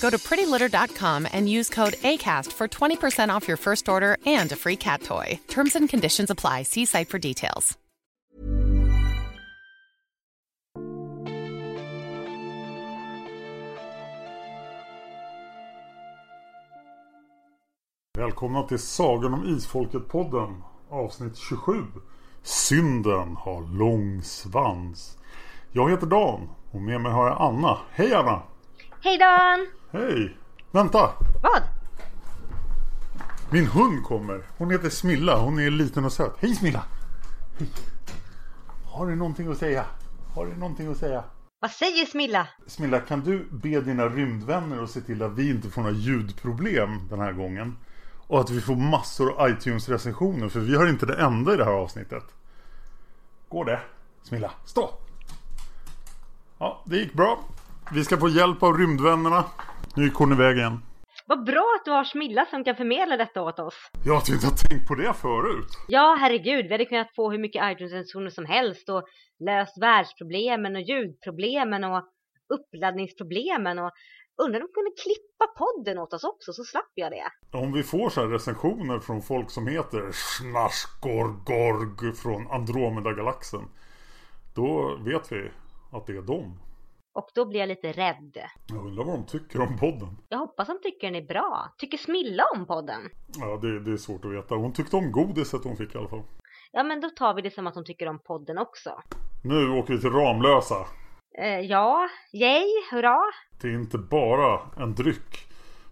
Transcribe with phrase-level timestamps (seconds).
[0.00, 4.56] Go to prettylitter.com and use code ACAST for 20% off your first order and a
[4.56, 5.40] free cat toy.
[5.48, 6.62] Terms and conditions apply.
[6.64, 7.76] See site for details.
[18.18, 21.84] Välkomna till Sagan om Isfolket-podden avsnitt 27
[22.42, 25.18] Synden har lång svans
[25.72, 27.78] Jag heter Dan och med mig har jag Anna.
[27.90, 28.42] Hej Anna!
[29.06, 29.66] Hej Dan!
[29.90, 30.36] Hej!
[30.70, 31.12] Vänta!
[31.42, 31.62] Vad?
[33.50, 34.42] Min hund kommer.
[34.58, 35.38] Hon heter Smilla.
[35.38, 36.32] Hon är liten och söt.
[36.38, 36.82] Hej Smilla!
[37.58, 37.68] Hej.
[38.84, 39.84] Har du någonting att säga?
[40.34, 41.24] Har du någonting att säga?
[41.60, 42.48] Vad säger Smilla?
[42.66, 47.08] Smilla, kan du be dina rymdvänner att se till att vi inte får några ljudproblem
[47.08, 47.76] den här gången?
[48.26, 51.64] Och att vi får massor av iTunes-recensioner för vi har inte det enda i det
[51.64, 52.24] här avsnittet.
[53.48, 53.80] Går det?
[54.22, 54.90] Smilla, stå!
[56.58, 57.44] Ja, det gick bra.
[57.92, 59.44] Vi ska få hjälp av rymdvännerna.
[59.96, 60.78] Nu gick hon iväg igen.
[61.26, 63.74] Vad bra att du har Smilla som kan förmedla detta åt oss.
[64.04, 65.66] Jag har inte tänkt på det förut.
[65.88, 69.02] Ja, herregud, vi hade kunnat få hur mycket iTunes-recensioner som helst och
[69.46, 72.04] löst världsproblemen och ljudproblemen och
[72.54, 73.90] uppladdningsproblemen och
[74.42, 77.30] undrar om de kunde klippa podden åt oss också så slapp jag det.
[77.58, 83.68] Om vi får så här recensioner från folk som heter Snarsgorgorg från Andromeda-galaxen.
[84.54, 85.50] Då vet vi
[85.92, 86.60] att det är dem.
[87.16, 88.38] Och då blir jag lite rädd.
[88.66, 90.08] Jag undrar vad de tycker om podden.
[90.28, 91.74] Jag hoppas de tycker den är bra.
[91.78, 93.00] Tycker Smilla om podden?
[93.40, 94.54] Ja, det, det är svårt att veta.
[94.54, 96.22] Hon tyckte om godiset hon fick i alla fall.
[96.72, 98.90] Ja, men då tar vi det som att hon tycker om podden också.
[99.44, 100.86] Nu åker vi till Ramlösa.
[101.38, 103.18] Eh, ja, yay, hurra.
[103.60, 105.46] Det är inte bara en dryck.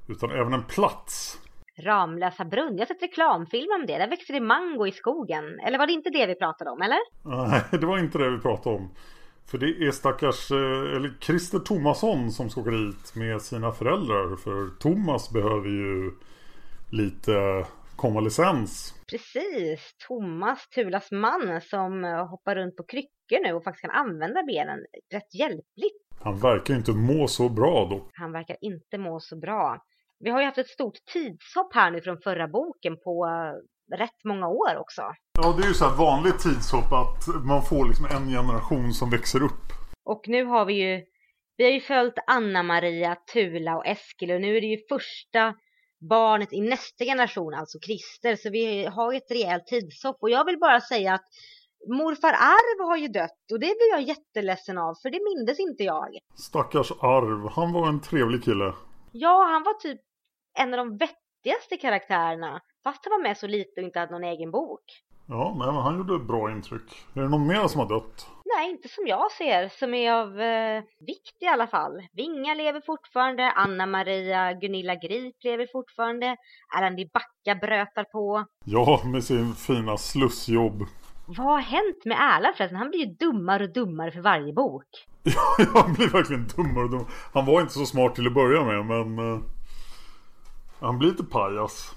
[0.09, 1.39] Utan även en plats.
[1.83, 2.77] Ramlösa brunn.
[2.77, 3.99] Jag har sett reklamfilm om det.
[3.99, 5.61] Där växer det mango i skogen.
[5.61, 6.99] Eller var det inte det vi pratade om, eller?
[7.25, 8.91] Nej, det var inte det vi pratade om.
[9.47, 14.37] För det är stackars, eh, eller Christer Tomasson som ska åka dit med sina föräldrar.
[14.37, 16.13] För Thomas behöver ju
[16.91, 17.67] lite
[17.97, 18.95] konvalescens.
[19.11, 24.43] Precis, Thomas, Tulas man som eh, hoppar runt på kryckor nu och faktiskt kan använda
[24.43, 24.79] benen
[25.13, 26.05] rätt hjälpligt.
[26.21, 28.11] Han verkar inte må så bra dock.
[28.15, 29.79] Han verkar inte må så bra.
[30.19, 34.25] Vi har ju haft ett stort tidshopp här nu från förra boken på uh, rätt
[34.25, 35.03] många år också.
[35.43, 39.11] Ja, det är ju så här vanligt tidshopp att man får liksom en generation som
[39.11, 39.67] växer upp.
[40.05, 41.05] Och nu har vi ju,
[41.57, 45.55] vi har ju följt Anna-Maria, Tula och Eskil och nu är det ju första
[46.11, 48.37] barnet i nästa generation, alltså Christer.
[48.37, 51.25] Så vi har ett rejält tidshopp och jag vill bara säga att
[51.89, 55.83] morfar Arv har ju dött och det blir jag jätteledsen av för det mindes inte
[55.83, 56.19] jag.
[56.35, 58.75] Stackars Arv, han var en trevlig kille.
[59.13, 60.01] Ja, han var typ
[60.59, 62.61] en av de vettigaste karaktärerna.
[62.85, 64.85] Fast han var med så lite och inte hade någon egen bok.
[65.27, 67.07] Ja, men han gjorde ett bra intryck.
[67.15, 68.27] Är det någon mer som har dött?
[68.45, 72.03] Nej, inte som jag ser, som är av eh, vikt i alla fall.
[72.13, 76.37] Vinga lever fortfarande, Anna-Maria, Gunilla Grip lever fortfarande,
[76.77, 78.45] Erland Backa brötar på.
[78.65, 80.85] Ja, med sin fina slussjobb.
[81.27, 82.79] Vad har hänt med Erland förresten?
[82.79, 84.87] Han blir ju dummare och dummare för varje bok.
[85.59, 87.09] Ja, han blir verkligen dummare och dummare.
[87.33, 89.19] Han var inte så smart till att börja med, men...
[89.19, 89.41] Uh,
[90.81, 91.95] han blir lite pajas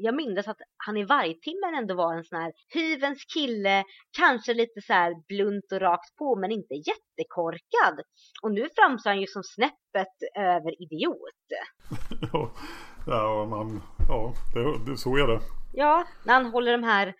[0.00, 3.84] jag minns att han i vargtimmen ändå var en sån här hyvens kille,
[4.18, 8.00] kanske lite så här blunt och rakt på men inte jättekorkad.
[8.42, 11.46] Och nu framstår han ju som snäppet över idiot.
[12.32, 12.50] ja,
[13.06, 15.40] ja, man, ja det, det, så är det.
[15.72, 17.14] Ja, när han håller de här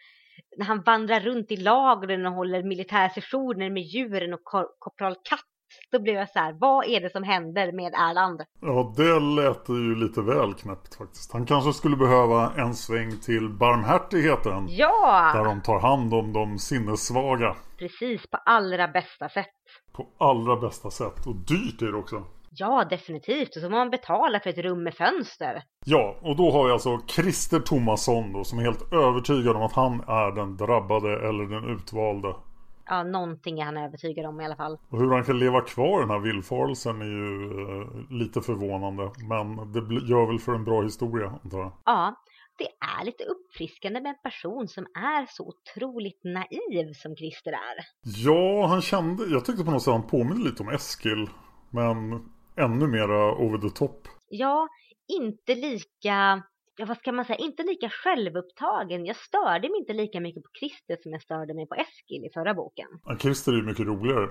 [0.57, 5.15] när han vandrar runt i lagren och håller militära sessioner med djuren och kor korpral
[5.25, 5.50] Katt.
[5.93, 8.43] Då blev jag så här, vad är det som händer med Erland?
[8.61, 11.33] Ja, det lät ju lite väl knäppt faktiskt.
[11.33, 14.67] Han kanske skulle behöva en sväng till barmhärtigheten.
[14.69, 15.33] Ja!
[15.35, 17.57] Där de tar hand om de sinnessvaga.
[17.79, 19.47] Precis, på allra bästa sätt.
[19.93, 21.27] På allra bästa sätt.
[21.27, 22.25] Och dyrt är det också.
[22.53, 23.57] Ja, definitivt.
[23.57, 25.63] Och så må man betala för ett rum med fönster.
[25.87, 29.73] Ja, och då har vi alltså Christer Thomasson då som är helt övertygad om att
[29.73, 32.35] han är den drabbade eller den utvalde.
[32.91, 34.79] Ja, någonting är han övertygad om i alla fall.
[34.89, 39.11] Och hur han kan leva kvar i den här villfarelsen är ju eh, lite förvånande.
[39.29, 41.73] Men det gör väl för en bra historia, antar jag.
[41.85, 42.15] Ja,
[42.59, 42.69] det
[43.01, 47.85] är lite uppfriskande med en person som är så otroligt naiv som Christer är.
[48.03, 51.29] Ja, han kände, jag tyckte på något sätt han påminner lite om Eskil.
[51.71, 51.97] Men
[52.57, 54.09] ännu mera over the top.
[54.29, 54.69] Ja,
[55.19, 56.43] inte lika,
[56.81, 59.07] ja vad ska man säga, inte lika självupptagen.
[59.07, 62.31] Jag störde mig inte lika mycket på Christer som jag störde mig på Eskil i
[62.35, 62.89] förra boken.
[63.05, 64.29] Ja, Christer är ju mycket roligare.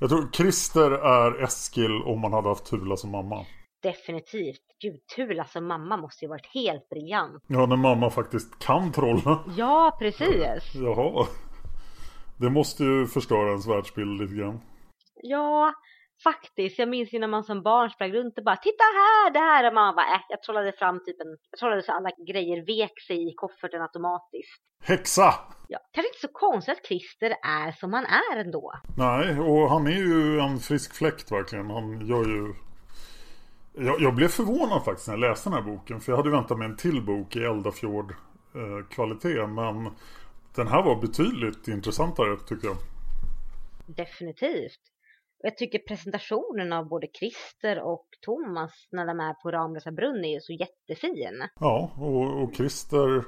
[0.00, 3.46] Jag tror Christer är Eskil om man hade haft Tula som mamma.
[3.82, 4.66] Definitivt.
[4.82, 7.44] Gud, Tula som mamma måste ju varit helt briljant.
[7.46, 9.44] Ja, när mamma faktiskt kan trolla.
[9.56, 10.74] Ja, precis.
[10.74, 11.26] Jaha.
[12.36, 14.60] Det måste ju förstöra ens världsbild lite grann.
[15.22, 15.74] Ja,
[16.24, 19.38] Faktiskt, jag minns ju när man som barn sprang runt och bara Titta här, det
[19.38, 19.66] här!
[19.66, 23.00] Och mamma bara, äh, jag trollade fram typ en, jag trollade så alla grejer vek
[23.06, 24.62] sig i kofferten automatiskt.
[24.82, 25.34] Häxa!
[25.68, 28.72] Ja, kanske inte så konstigt att Christer är som han är ändå.
[28.96, 31.70] Nej, och han är ju en frisk fläkt verkligen.
[31.70, 32.54] Han gör ju...
[33.72, 36.00] Jag, jag blev förvånad faktiskt när jag läste den här boken.
[36.00, 38.10] För jag hade väntat mig en till bok i Eldafjord
[38.54, 39.46] eh, kvalitet.
[39.46, 39.90] Men
[40.54, 42.76] den här var betydligt intressantare tycker jag.
[43.86, 44.89] Definitivt.
[45.42, 50.34] Jag tycker presentationen av både Christer och Thomas när de är på Ramlösa brunn är
[50.34, 51.48] ju så jättefin.
[51.60, 53.24] Ja, och, och Christer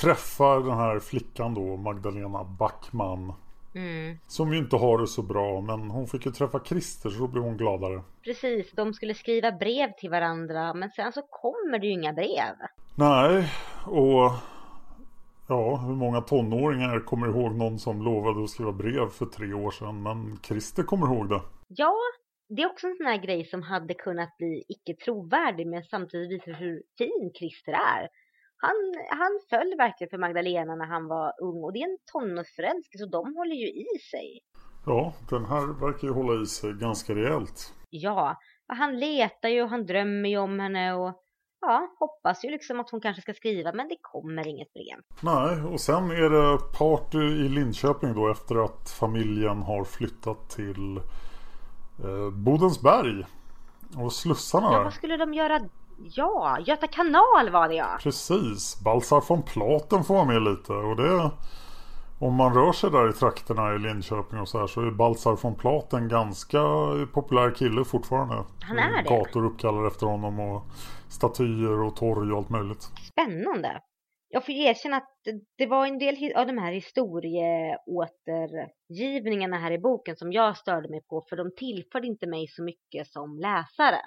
[0.00, 3.32] träffar den här flickan då, Magdalena Backman.
[3.74, 4.18] Mm.
[4.28, 7.26] Som ju inte har det så bra, men hon fick ju träffa Christer så då
[7.26, 8.02] blev hon gladare.
[8.24, 12.54] Precis, de skulle skriva brev till varandra, men sen så kommer det ju inga brev.
[12.94, 13.52] Nej,
[13.86, 14.32] och
[15.48, 19.70] Ja, hur många tonåringar kommer ihåg någon som lovade att skriva brev för tre år
[19.70, 20.02] sedan?
[20.02, 21.40] Men Christer kommer ihåg det.
[21.68, 21.94] Ja,
[22.48, 26.30] det är också en sån här grej som hade kunnat bli icke trovärdig men samtidigt
[26.30, 28.08] visar hur fin Christer är.
[28.56, 28.76] Han,
[29.10, 33.10] han föll verkligen för Magdalena när han var ung och det är en tonårsförälskelse och
[33.10, 34.40] de håller ju i sig.
[34.86, 37.72] Ja, den här verkar ju hålla i sig ganska rejält.
[37.90, 41.22] Ja, han letar ju och han drömmer ju om henne och
[41.60, 44.98] ja, hoppas ju liksom att hon kanske ska skriva men det kommer inget brev.
[45.20, 50.96] Nej, och sen är det party i Linköping då efter att familjen har flyttat till
[52.04, 53.24] eh, Bodensberg.
[53.96, 55.60] Och slussarna Ja, vad skulle de göra?
[55.98, 57.98] Ja, Göta kanal var det ja.
[58.02, 61.30] Precis, Balsar von Platen får vara med lite och det
[62.18, 65.38] om man rör sig där i trakterna i Linköping och så här så är Balsar
[65.42, 66.60] von Platen ganska
[67.12, 68.44] populär kille fortfarande.
[68.60, 69.08] Han är det?
[69.08, 70.66] Gator uppkallade efter honom och
[71.08, 72.82] statyer och torg och allt möjligt.
[73.12, 73.80] Spännande.
[74.28, 75.10] Jag får erkänna att
[75.58, 81.00] det var en del av de här historieåtergivningarna här i boken som jag störde mig
[81.08, 84.00] på för de tillförde inte mig så mycket som läsare.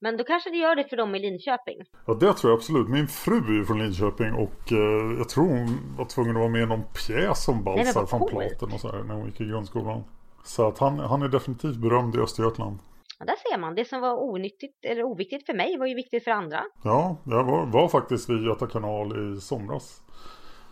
[0.00, 1.78] Men då kanske det gör det för dem i Linköping.
[2.06, 2.88] Ja det tror jag absolut.
[2.88, 6.48] Min fru är ju från Linköping och eh, jag tror hon var tvungen att vara
[6.48, 9.44] med i någon pjäs om Balsar från Platen och så här när hon gick i
[9.44, 10.04] grundskolan.
[10.44, 12.78] Så att han, han är definitivt berömd i Östergötland.
[13.22, 13.74] Ja, där ser man.
[13.74, 16.64] Det som var onyttigt eller oviktigt för mig var ju viktigt för andra.
[16.84, 20.02] Ja, jag var, var faktiskt vid Göta kanal i somras.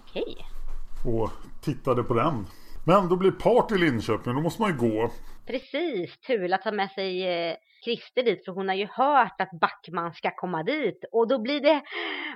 [0.09, 0.37] Okej.
[1.07, 1.31] Och
[1.63, 2.47] tittade på den.
[2.87, 5.11] Men då blir party i Linköping, då måste man ju gå.
[5.47, 7.55] Precis, Tula tar med sig eh,
[7.85, 11.61] Christer dit för hon har ju hört att Backman ska komma dit och då blir
[11.61, 11.83] det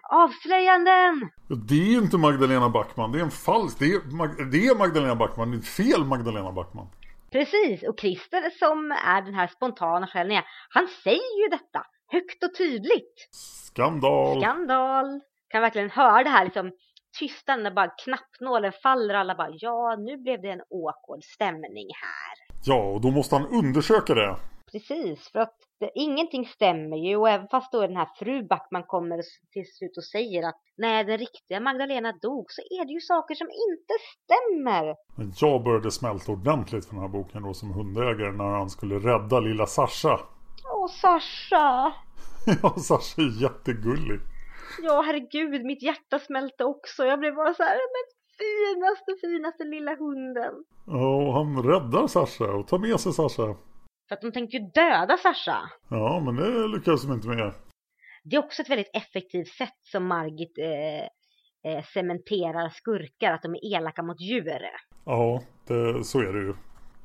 [0.02, 1.30] avslöjanden.
[1.68, 5.14] Det är ju inte Magdalena Backman, det är en falsk, det är, det är Magdalena
[5.14, 6.86] Backman, det är fel Magdalena Backman.
[7.34, 12.54] Precis, och Christer som är den här spontana själen han säger ju detta högt och
[12.54, 13.28] tydligt.
[13.66, 14.40] Skandal!
[14.40, 15.20] Skandal!
[15.48, 16.72] Kan verkligen höra det här liksom
[17.18, 21.88] tystnaden när bara knappnålen faller och alla bara ja, nu blev det en awkward stämning
[22.02, 22.56] här.
[22.64, 24.36] Ja, och då måste han undersöka det.
[24.72, 28.82] Precis, för att det, ingenting stämmer ju och även fast då den här fru Backman
[28.82, 29.20] kommer
[29.52, 33.34] till slut och säger att när den riktiga Magdalena dog så är det ju saker
[33.34, 34.84] som inte stämmer.
[35.16, 38.94] Men jag började smälta ordentligt för den här boken då som hundägare när han skulle
[38.94, 40.20] rädda lilla Sasha.
[40.74, 41.92] Åh Sasha!
[42.62, 44.20] ja, Sasha är jättegullig.
[44.82, 47.04] Ja, herregud, mitt hjärta smälte också.
[47.04, 48.04] Jag blev bara så här, men
[48.42, 50.54] finaste, finaste lilla hunden.
[50.86, 53.54] Ja, och han räddar Sasha och tar med sig Sasha.
[54.08, 55.70] För att de tänkte ju döda Sasha.
[55.88, 57.52] Ja, men det lyckades de inte med.
[58.24, 63.54] Det är också ett väldigt effektivt sätt som Margit eh, eh, cementerar skurkar, att de
[63.54, 64.60] är elaka mot djur.
[65.04, 66.54] Ja, det, så är det ju.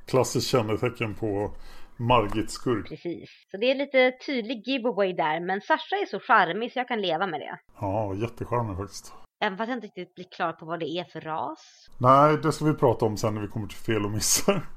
[0.08, 1.52] Klassiskt kännetecken på
[1.98, 2.90] Margit skurk.
[2.90, 3.30] Precis.
[3.52, 7.02] Så det är lite tydlig giveaway där, men Sasha är så charmig så jag kan
[7.02, 7.60] leva med det.
[7.82, 9.14] Ja, jättecharmig faktiskt.
[9.44, 11.90] Även fast jag inte riktigt blir klar på vad det är för ras.
[12.00, 14.70] Nej, det ska vi prata om sen när vi kommer till fel och missar.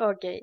[0.00, 0.42] Okej.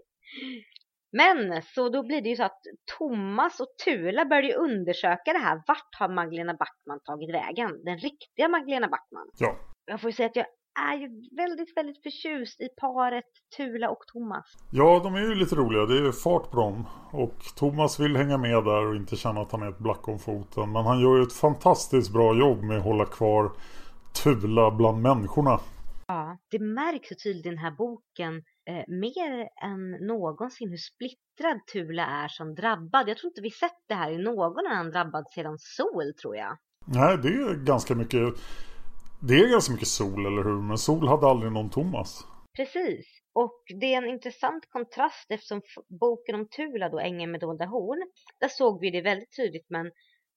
[1.11, 2.61] Men så då blir det ju så att
[2.97, 5.61] Thomas och Tula börjar ju undersöka det här.
[5.67, 7.83] Vart har Magdalena Backman tagit vägen?
[7.85, 9.29] Den riktiga Magdalena Backman.
[9.37, 9.55] Ja.
[9.85, 10.45] Jag får ju säga att jag
[10.79, 11.07] är ju
[11.37, 13.25] väldigt, väldigt förtjust i paret
[13.57, 14.45] Tula och Thomas.
[14.71, 15.85] Ja, de är ju lite roliga.
[15.85, 16.85] Det är fart på dem.
[17.11, 20.19] Och Thomas vill hänga med där och inte känna att han är ett black om
[20.19, 20.71] foten.
[20.71, 23.51] Men han gör ju ett fantastiskt bra jobb med att hålla kvar
[24.23, 25.59] Tula bland människorna.
[26.07, 31.59] Ja, det märks så tydligt i den här boken eh, mer än någonsin hur splittrad
[31.73, 33.09] Tula är som drabbad.
[33.09, 36.57] Jag tror inte vi sett det här i någon annan drabbad sedan Sol tror jag.
[36.87, 38.35] Nej, det är ganska mycket
[39.27, 40.61] det är ganska mycket Sol, eller hur?
[40.61, 42.27] Men Sol hade aldrig någon Thomas.
[42.57, 43.05] Precis.
[43.33, 45.61] Och det är en intressant kontrast eftersom
[45.99, 49.91] boken om Tula då, Ängeln med dolda horn, där såg vi det väldigt tydligt men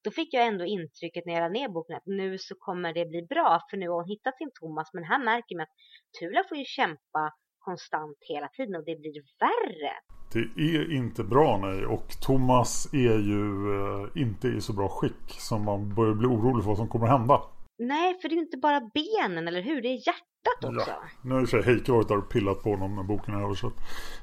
[0.04, 3.06] då fick jag ändå intrycket när jag lade ner boken att nu så kommer det
[3.06, 5.76] bli bra för nu har hon hittat sin Thomas men här märker man att
[6.20, 7.22] Tula får ju kämpa
[7.64, 9.92] konstant hela tiden och det blir värre.
[10.32, 13.42] Det är inte bra nej och Thomas är ju
[13.76, 17.06] eh, inte i så bra skick som man börjar bli orolig för vad som kommer
[17.06, 17.42] hända.
[17.78, 19.82] Nej, för det är ju inte bara benen, eller hur?
[19.82, 20.90] Det är hjärtat också.
[20.90, 21.02] Ja.
[21.22, 23.74] Nu har ju för Heike varit där och pillat på honom när boken är översatt.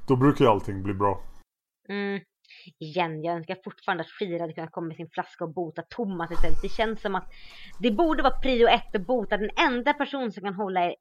[0.08, 1.22] Då brukar ju allting bli bra.
[1.90, 2.22] Mm.
[2.80, 6.32] Igen, jag önskar fortfarande att Shira hade kunnat komma med sin flaska och bota Thomas
[6.32, 6.62] istället.
[6.62, 7.28] Det känns som att
[7.80, 10.96] det borde vara prio ett att bota den enda person som kan hålla er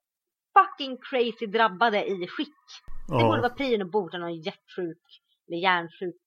[0.59, 2.55] fucking crazy drabbade i skick.
[3.09, 5.05] Det borde vara prio att bota någon hjärtsjuk
[5.49, 6.23] eller hjärnsjuk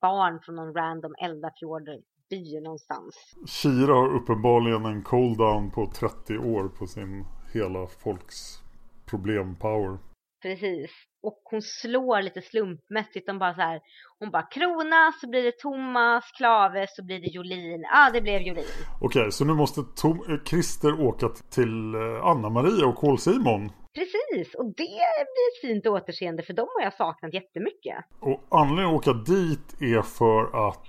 [0.00, 1.88] barn från någon random Eldafjord
[2.30, 3.34] by någonstans.
[3.46, 8.62] Kira har uppenbarligen en cool down på 30 år på sin hela folks
[9.10, 9.98] problempower.
[10.44, 10.90] Precis.
[11.22, 13.26] Och hon slår lite slumpmässigt.
[13.26, 13.80] De bara så här,
[14.18, 17.80] hon bara krona så blir det Thomas, Klave så blir det Jolin.
[17.80, 18.64] Ja, ah, det blev Jolin.
[19.00, 23.72] Okej, så nu måste Tom eh, Christer åka till eh, Anna-Maria och Karl Simon.
[23.94, 24.94] Precis, och det
[25.34, 27.96] blir ett fint återseende för dem har jag saknat jättemycket.
[28.20, 30.84] Och anledningen att åka dit är för att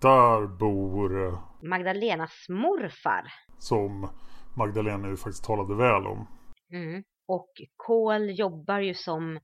[0.00, 3.24] där bor eh, Magdalenas morfar.
[3.58, 4.08] Som
[4.56, 6.26] Magdalena ju faktiskt talade väl om.
[6.72, 7.02] Mm.
[7.34, 9.38] Och Kohl jobbar ju som,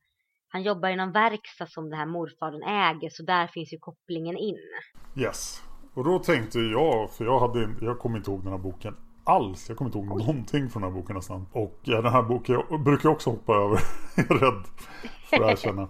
[0.48, 4.36] han jobbar i någon verkstad som den här morfadern äger så där finns ju kopplingen
[4.36, 4.56] in.
[5.16, 5.62] Yes.
[5.94, 9.68] Och då tänkte jag, för jag, hade, jag kommer inte ihåg den här boken alls.
[9.68, 10.26] Jag kommer inte ihåg Oj.
[10.26, 11.46] någonting från den här boken nästan.
[11.52, 13.80] Och ja, den här boken jag brukar jag också hoppa över.
[14.16, 14.64] jag är rädd
[15.30, 15.88] för att erkänna.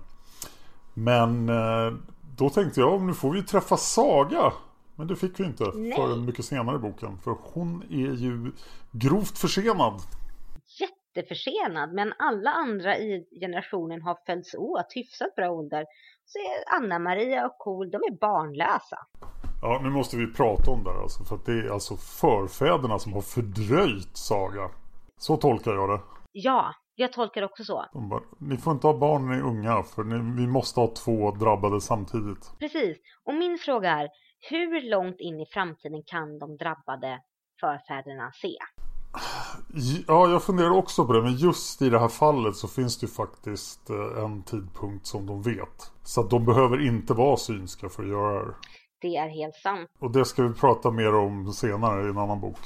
[0.95, 1.95] Men eh,
[2.37, 4.53] då tänkte jag, nu får vi träffa Saga.
[4.97, 5.93] Men det fick vi inte Nej.
[5.97, 7.19] förrän mycket senare i boken.
[7.19, 8.53] För hon är ju
[8.93, 10.01] grovt försenad.
[11.17, 11.93] Jätteförsenad.
[11.93, 15.85] Men alla andra i generationen har följts åt hyfsat bra under.
[16.25, 18.99] Så är Anna-Maria och Cool, de är barnlösa.
[19.63, 21.25] Ja, nu måste vi prata om det här alltså.
[21.25, 24.71] För det är alltså förfäderna som har fördröjt Saga.
[25.19, 26.01] Så tolkar jag det.
[26.33, 27.85] Ja, jag tolkar också så.
[27.93, 30.87] Bara, ni får inte ha barn när ni är unga för ni, vi måste ha
[31.05, 32.53] två drabbade samtidigt.
[32.59, 32.97] Precis.
[33.25, 34.09] Och min fråga är,
[34.51, 37.21] hur långt in i framtiden kan de drabbade
[37.61, 38.57] förfäderna se?
[40.07, 41.23] Ja, jag funderar också på det.
[41.23, 45.27] Men just i det här fallet så finns det ju faktiskt eh, en tidpunkt som
[45.27, 45.93] de vet.
[46.03, 48.55] Så att de behöver inte vara synska för att göra det.
[49.01, 49.91] Det är helt sant.
[49.99, 52.59] Och det ska vi prata mer om senare i en annan bok.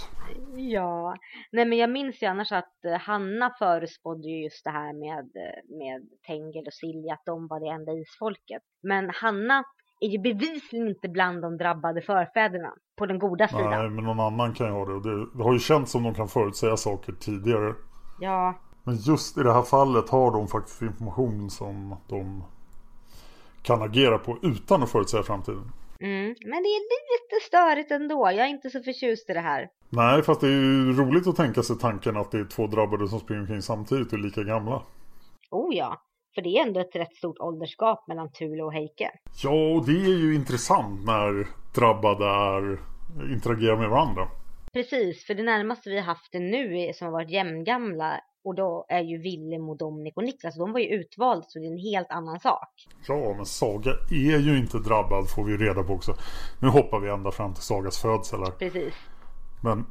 [0.57, 1.17] Ja,
[1.53, 5.19] nej men jag minns ju annars att eh, Hanna förespådde ju just det här med,
[5.19, 8.63] eh, med Tengel och Silja, att de var det enda isfolket.
[8.83, 9.65] Men Hanna
[10.01, 13.71] är ju bevisligen inte bland de drabbade förfäderna på den goda sidan.
[13.71, 15.01] Nej, men någon annan kan ju ha det.
[15.11, 17.75] Det, det har ju känts som de kan förutsäga saker tidigare.
[18.21, 18.55] Ja.
[18.85, 22.45] Men just i det här fallet har de faktiskt information som de
[23.63, 25.73] kan agera på utan att förutsäga framtiden.
[26.01, 28.31] Mm, men det är lite störigt ändå.
[28.31, 29.69] Jag är inte så förtjust i det här.
[29.89, 33.09] Nej, fast det är ju roligt att tänka sig tanken att det är två drabbade
[33.09, 34.83] som springer omkring samtidigt och är lika gamla.
[35.51, 36.03] Oh ja,
[36.41, 39.11] för det är ändå ett rätt stort åldersgap mellan Thule och Heike.
[39.43, 42.79] Ja, och det är ju intressant när drabbade är,
[43.33, 44.29] interagerar med varandra.
[44.73, 48.87] Precis, för det närmaste vi har haft det nu som har varit jämngamla och då
[48.89, 51.79] är ju Willem och Dominic och Niklas, de var ju utvalda så det är en
[51.79, 52.69] helt annan sak.
[53.09, 56.15] Ja, men Saga är ju inte drabbad får vi reda på också.
[56.61, 58.51] Nu hoppar vi ända fram till Sagas födsel här.
[58.51, 58.95] Precis.
[59.63, 59.87] Men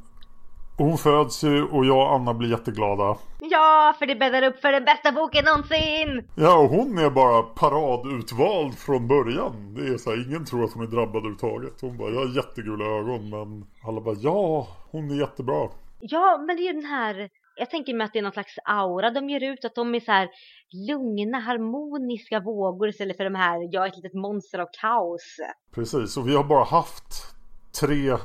[0.84, 3.16] hon föds ju och jag och Anna blir jätteglada.
[3.40, 6.28] Ja, för det bäddar upp för den bästa boken någonsin!
[6.34, 9.74] Ja, och hon är bara paradutvald från början.
[9.74, 11.80] Det är så här, ingen tror att hon är drabbad överhuvudtaget.
[11.80, 15.68] Hon bara, jag har jättegula ögon, men alla bara, ja, hon är jättebra.
[16.00, 18.58] Ja, men det är ju den här, jag tänker mig att det är någon slags
[18.64, 20.28] aura de ger ut, att de är så här
[20.88, 25.36] lugna, harmoniska vågor istället för de här, jag är ett litet monster av kaos.
[25.74, 27.34] Precis, och vi har bara haft
[27.80, 28.16] tre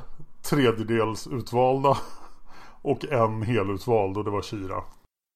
[0.50, 1.96] tredjedels utvalda
[2.86, 4.82] och en helutvald och det var Kira.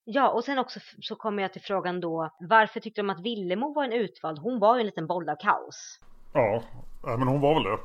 [0.04, 3.75] Ja, och sen också så kommer jag till frågan då, varför tyckte de att Villemo
[3.75, 4.38] var en utvald?
[4.38, 5.99] Hon var ju en liten boll av kaos.
[6.33, 6.62] Ja,
[7.02, 7.78] men hon var väl det.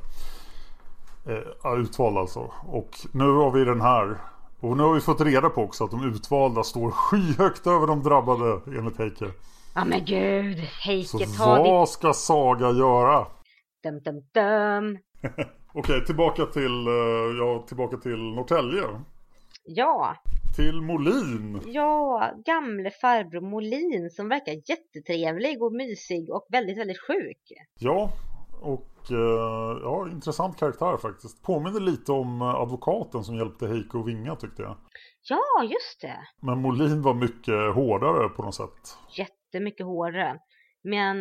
[1.33, 2.51] Eh, utvald alltså.
[2.67, 4.17] Och nu har vi den här.
[4.59, 8.03] Och nu har vi fått reda på också att de utvalda står skyhögt över de
[8.03, 9.25] drabbade enligt Heike.
[9.75, 13.27] Ja men gud, Heike Så ta vad ska Saga göra?
[13.83, 14.97] Dum, dum, dum.
[15.73, 18.83] Okej, tillbaka till, eh, ja, tillbaka till Norrtälje.
[19.67, 20.15] Ja,
[20.55, 21.61] Till Molin.
[21.65, 27.41] ja, gamle farbror Molin som verkar jättetrevlig och mysig och väldigt, väldigt sjuk.
[27.79, 28.11] Ja,
[28.61, 31.43] och eh, ja, intressant karaktär faktiskt.
[31.43, 34.77] Påminner lite om eh, advokaten som hjälpte Heike och Vinga tyckte jag.
[35.29, 36.17] Ja, just det.
[36.41, 38.97] Men Molin var mycket hårdare på något sätt.
[39.17, 40.39] Jättemycket hårdare.
[40.83, 41.17] Men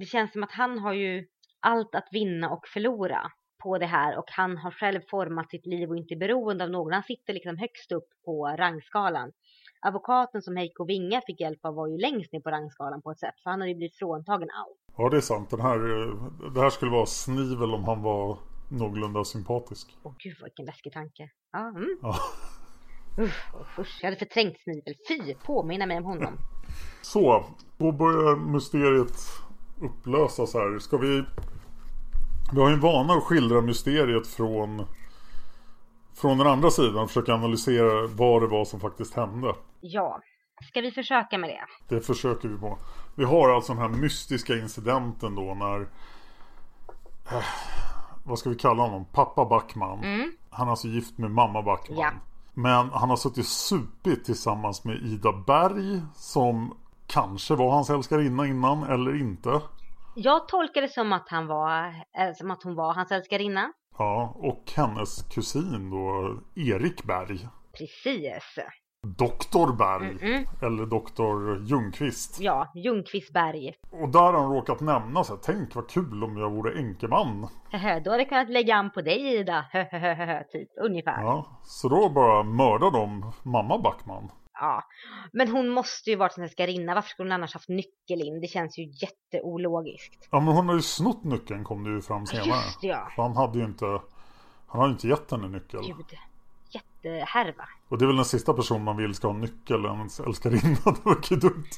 [0.00, 1.26] det känns som att han har ju
[1.60, 3.20] allt att vinna och förlora
[3.64, 6.70] på det här och han har själv format sitt liv och inte är beroende av
[6.70, 6.92] någon.
[6.92, 9.32] Han sitter liksom högst upp på rangskalan.
[9.80, 13.18] Advokaten som Heiko Vinga fick hjälp av var ju längst ner på rangskalan på ett
[13.18, 14.78] sätt för han hade ju blivit fråntagen allt.
[14.96, 15.50] Ja, det är sant.
[15.50, 18.38] Den här, eh, det här skulle vara Snivel om han var
[18.70, 19.96] någorlunda sympatisk.
[20.02, 21.30] Åh gud vilken läskig tanke.
[21.52, 21.98] Ja, mm.
[22.02, 22.16] Ja.
[23.24, 24.94] Usch, usch, jag hade förträngt Snivel.
[25.08, 26.38] Fy, påminna mig om honom.
[27.02, 27.44] Så,
[27.78, 29.16] då börjar mysteriet
[29.80, 30.78] upplösas här.
[30.78, 31.24] Ska vi...
[32.52, 34.86] Vi har ju en vana att skildra mysteriet från...
[36.14, 37.08] Från den andra sidan.
[37.08, 39.54] Försöka analysera vad det var som faktiskt hände.
[39.80, 40.20] Ja,
[40.68, 41.94] ska vi försöka med det?
[41.94, 42.78] Det försöker vi på.
[43.14, 45.80] Vi har alltså den här mystiska incidenten då när...
[47.30, 47.44] Eh,
[48.24, 49.04] vad ska vi kalla honom?
[49.12, 49.98] Pappa Backman.
[50.50, 51.98] Han är alltså gift med mamma Backman.
[51.98, 52.10] Ja.
[52.54, 56.00] Men han har suttit supit tillsammans med Ida Berg.
[56.14, 59.60] Som kanske var hans älskarinna innan eller inte.
[60.14, 61.86] Jag tolkar det som att, han var,
[62.18, 63.72] eh, som att hon var hans älskarinna.
[63.98, 67.48] Ja, och hennes kusin då Erik Berg.
[67.78, 68.58] Precis.
[69.18, 70.16] Doktor Berg.
[70.16, 70.46] Mm-mm.
[70.62, 72.40] Eller doktor Ljungqvist.
[72.40, 73.74] Ja, Ljungqvistberg.
[73.90, 77.48] Och där har han råkat nämna så här, tänk vad kul om jag vore enkeman.
[78.04, 79.64] Då hade jag kunnat lägga an på dig Ida.
[80.52, 81.22] Typ ungefär.
[81.22, 81.60] Ja.
[81.62, 84.30] Så då bara mördar de mamma Backman.
[85.32, 86.94] Men hon måste ju varit en älskarinna.
[86.94, 88.40] Varför skulle hon annars haft nyckel in?
[88.40, 90.28] Det känns ju jätteologiskt.
[90.30, 92.46] Ja men hon har ju snott nyckeln kom det ju fram senare.
[92.46, 93.08] Just det, ja.
[93.14, 93.84] För han hade ju inte
[94.66, 95.80] Han har ju inte gett henne nyckel.
[95.86, 96.18] Gud.
[96.70, 97.68] Jättehärva.
[97.88, 100.78] Och det är väl den sista personen man vill ska ha nyckel Ens älskarinna.
[100.84, 101.70] Det verkar ju dumt.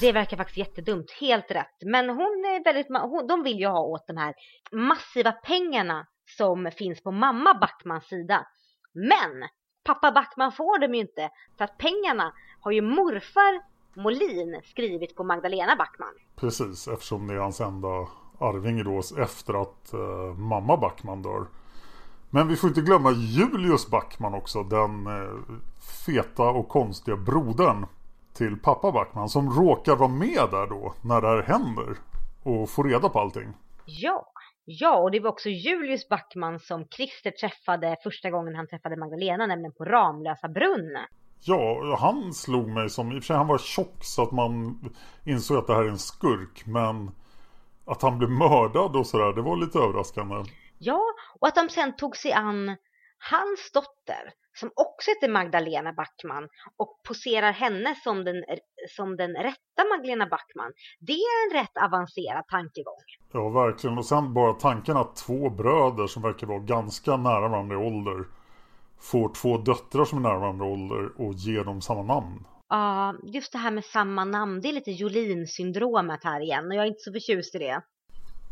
[0.00, 1.10] Det verkar faktiskt jättedumt.
[1.20, 1.76] Helt rätt.
[1.84, 4.34] Men hon är väldigt, hon, de vill ju ha åt de här
[4.72, 8.46] massiva pengarna som finns på mamma Backmans sida.
[8.92, 9.48] Men
[9.84, 11.30] pappa Backman får dem ju inte.
[11.58, 13.62] För att pengarna har ju morfar
[13.94, 16.14] Molin skrivit på Magdalena Backman.
[16.36, 17.88] Precis eftersom det är hans enda
[18.38, 21.46] arvinge då efter att eh, mamma Backman dör.
[22.30, 24.62] Men vi får inte glömma Julius Backman också.
[24.62, 25.56] Den eh,
[26.06, 27.86] feta och konstiga brodern
[28.32, 29.28] till pappa Backman.
[29.28, 31.98] Som råkar vara med där då när det här händer.
[32.42, 33.52] Och får reda på allting.
[33.84, 34.31] Ja,
[34.64, 39.46] ja och det var också Julius Backman som Christer träffade första gången han träffade Magdalena,
[39.46, 40.98] nämligen på Ramlösa brunn.
[41.44, 44.80] Ja, han slog mig som, i och för sig han var tjock så att man
[45.26, 46.66] insåg att det här är en skurk.
[46.66, 47.10] Men
[47.84, 50.34] att han blev mördad och sådär, det var lite överraskande.
[50.78, 51.02] Ja,
[51.40, 52.76] och att de sen tog sig an
[53.30, 58.44] hans dotter som också heter Magdalena Backman och poserar henne som den,
[58.96, 60.72] som den rätta Magdalena Backman.
[61.00, 63.04] Det är en rätt avancerad tankegång.
[63.32, 63.98] Ja, verkligen.
[63.98, 68.24] Och sen bara tanken att två bröder som verkar vara ganska nära varandra i ålder
[69.00, 72.44] får två döttrar som är nära varandra i ålder och ger dem samma namn.
[72.68, 76.82] Ja, just det här med samma namn, det är lite Jolin-syndromet här igen och jag
[76.82, 77.82] är inte så förtjust i det.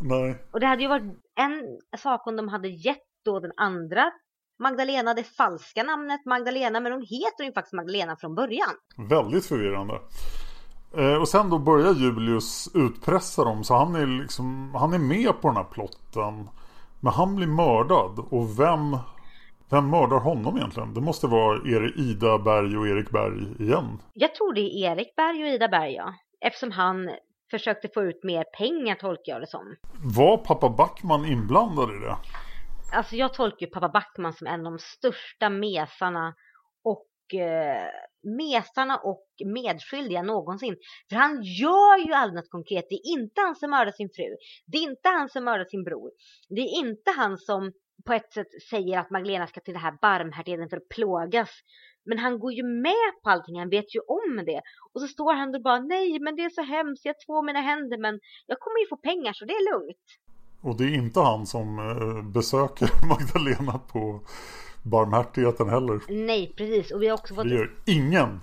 [0.01, 1.03] Nej, Och det hade ju varit
[1.41, 4.13] en sak om de hade gett då den andra
[4.61, 8.71] Magdalena det falska namnet Magdalena, men hon heter ju faktiskt Magdalena från början.
[8.97, 10.01] väldigt förvirrande.
[10.97, 15.41] Eh, och sen då börjar Julius utpressa dem så han är liksom, han är med
[15.41, 16.49] på den här plotten.
[17.01, 18.97] Men han blir mördad och vem,
[19.71, 20.95] vem mördar honom egentligen?
[20.95, 21.59] Det måste vara
[21.97, 23.99] Ida Berg och Erik Berg igen.
[24.15, 26.15] Jag tror det är Erik Berg och Ida Berg, ja.
[26.41, 27.11] Eftersom han
[27.51, 29.77] försökte få ut mer pengar tolkar jag det som.
[30.17, 32.17] Var pappa Backman inblandad i det?
[32.93, 36.35] Alltså jag tolkar ju pappa Backman som en av de största mesarna
[36.85, 37.89] och eh,
[38.23, 40.77] mesarna och medskyldiga någonsin.
[41.09, 42.87] För han gör ju aldrig något konkret.
[42.89, 44.37] Det är inte han som mördar sin fru.
[44.67, 46.11] Det är inte han som mördar sin bror.
[46.49, 47.73] Det är inte han som
[48.07, 51.51] på ett sätt säger att Magdalena ska till det här barmhärtigheten för att plågas.
[52.05, 54.61] Men han går ju med på allting, han vet ju om det.
[54.93, 57.61] Och så står han och bara nej men det är så hemskt, jag tvår mina
[57.61, 60.07] händer men jag kommer ju få pengar så det är lugnt.
[60.63, 64.21] Och det är inte han som eh, besöker Magdalena på
[64.83, 66.01] barmhärtigheten heller.
[66.09, 67.49] Nej precis och vi har också fått...
[67.49, 68.41] Det gör ingen.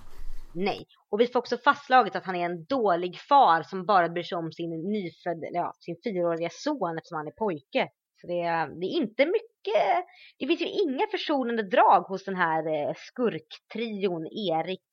[0.54, 0.86] Nej.
[1.10, 4.38] Och vi får också fastslaget att han är en dålig far som bara bryr sig
[4.38, 7.88] om sin nyfödda, ja, sin fyraåriga son eftersom han är pojke.
[8.20, 8.42] Så det,
[8.80, 10.06] det är inte mycket,
[10.38, 14.90] det finns ju inga försonande drag hos den här eh, skurktrion Erik,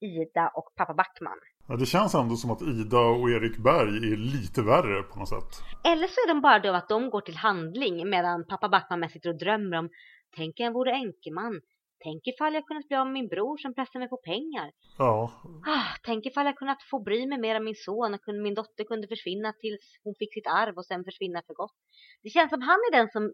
[0.00, 1.38] Ida och pappa Backman.
[1.68, 5.28] Ja, det känns ändå som att Ida och Erik Berg är lite värre på något
[5.28, 5.50] sätt.
[5.84, 9.12] Eller så är de bara då att de går till handling medan pappa Backman mest
[9.12, 9.88] sitter och drömmer om
[10.36, 11.60] Tänk jag vore enkeman.
[12.04, 14.70] Tänk ifall jag kunnat bli av med min bror som pressar mig på pengar.
[14.98, 15.32] Ja.
[15.66, 18.84] Ah, tänk ifall jag kunnat få bry mig mer om min son och min dotter
[18.84, 21.76] kunde försvinna tills hon fick sitt arv och sen försvinna för gott.
[22.22, 23.32] Det känns som han är den som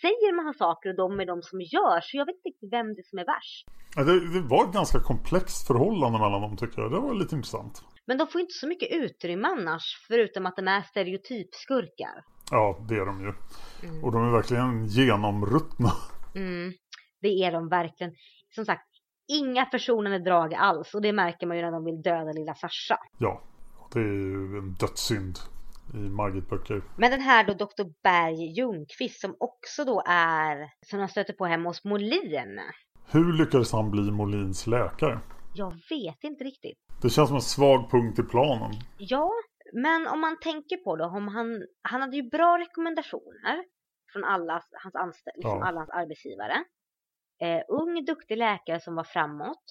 [0.00, 2.00] säger massa saker och de är de som gör.
[2.00, 3.66] Så jag vet inte riktigt vem det som är värst.
[3.96, 6.90] Det, det var ett ganska komplext förhållande mellan dem tycker jag.
[6.90, 7.82] Det var lite intressant.
[8.06, 12.24] Men de får inte så mycket utrymme annars, förutom att de är stereotypskurkar.
[12.50, 13.32] Ja, det är de ju.
[13.88, 14.04] Mm.
[14.04, 15.92] Och de är verkligen genomruttna.
[16.34, 16.72] Mm,
[17.20, 18.12] det är de verkligen.
[18.54, 18.88] Som sagt,
[19.28, 20.94] inga försonande drag alls.
[20.94, 22.98] Och det märker man ju när de vill döda lilla Sasha.
[23.18, 23.42] Ja,
[23.92, 25.38] det är ju en dödssynd
[25.94, 26.82] i Margit-böcker.
[26.96, 27.84] Men den här då Dr.
[28.02, 32.60] Berg Ljungqvist som också då är, som han stöter på hemma hos Molin.
[33.10, 35.18] Hur lyckades han bli Molins läkare?
[35.54, 36.78] Jag vet inte riktigt.
[37.02, 38.70] Det känns som en svag punkt i planen.
[38.98, 39.30] Ja,
[39.72, 43.64] men om man tänker på det, om han, han hade ju bra rekommendationer
[44.12, 45.64] från alla hans anställda, liksom ja.
[45.64, 46.64] alla hans arbetsgivare.
[47.42, 49.64] Eh, ung, duktig läkare som var framåt.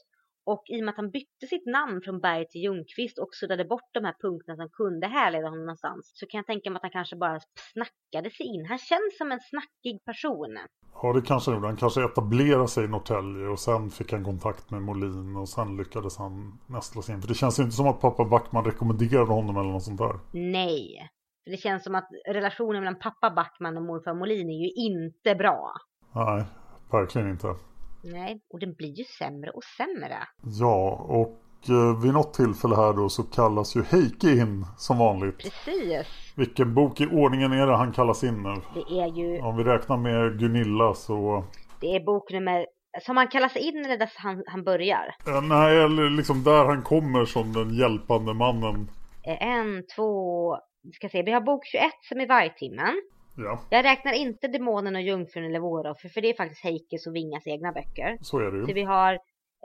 [0.45, 3.65] Och i och med att han bytte sitt namn från Berg till Ljungqvist och suddade
[3.65, 6.83] bort de här punkterna som kunde härleda honom någonstans så kan jag tänka mig att
[6.83, 7.39] han kanske bara
[7.73, 8.65] snackade sig in.
[8.65, 10.57] Han känns som en snackig person.
[11.01, 11.67] Ja, det kanske gjorde.
[11.67, 15.77] Han kanske etablerade sig i Norrtälje och sen fick han kontakt med Molin och sen
[15.77, 17.21] lyckades han nästla sig in.
[17.21, 20.19] För det känns ju inte som att pappa Backman rekommenderade honom eller något sånt där.
[20.33, 21.09] Nej,
[21.43, 25.35] för det känns som att relationen mellan pappa Backman och morfar Molin är ju inte
[25.35, 25.73] bra.
[26.15, 26.43] Nej,
[26.91, 27.55] verkligen inte.
[28.03, 30.17] Nej, och den blir ju sämre och sämre.
[30.59, 35.37] Ja, och eh, vid något tillfälle här då så kallas ju Heike in som vanligt.
[35.37, 36.07] Precis.
[36.35, 38.55] Vilken bok i ordningen är det han kallas in nu?
[38.73, 39.41] Det är ju...
[39.41, 41.43] Om vi räknar med Gunilla så...
[41.81, 42.65] Det är bok nummer...
[43.01, 45.15] Som han kallas in eller där han, han börjar?
[45.27, 48.89] Eh, nej, eller liksom där han kommer som den hjälpande mannen.
[49.23, 53.01] Eh, en, två, vi ska se, vi har bok 21 som är vargtimmen.
[53.35, 53.61] Ja.
[53.69, 57.47] Jag räknar inte Demonen och Jungfrun eller Våroffer för det är faktiskt Heikes och Vingas
[57.47, 58.17] egna böcker.
[58.21, 58.65] Så är det ju.
[58.65, 59.13] Så vi har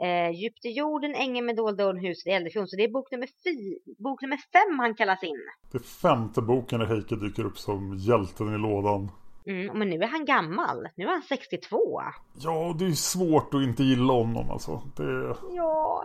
[0.03, 2.69] eh, Djupt i jorden, Ängen med dolda ord, Huset i Eldefjord.
[2.69, 5.41] Så det är bok nummer, fy, bok nummer fem han kallas in.
[5.71, 9.11] Det är femte boken när Heike dyker upp som hjälten i lådan.
[9.47, 10.87] Mm, men nu är han gammal.
[10.95, 12.01] Nu är han 62.
[12.33, 14.81] Ja, det är svårt att inte gilla honom alltså.
[14.97, 15.35] Det...
[15.55, 16.03] Ja,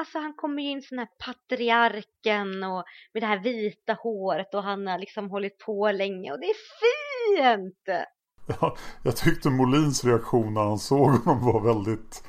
[0.00, 4.62] Alltså han kommer ju in sån här patriarken och med det här vita håret och
[4.62, 8.06] han har liksom hållit på länge och det är fint!
[8.60, 12.24] Ja, jag tyckte Molins reaktion när han såg honom var väldigt,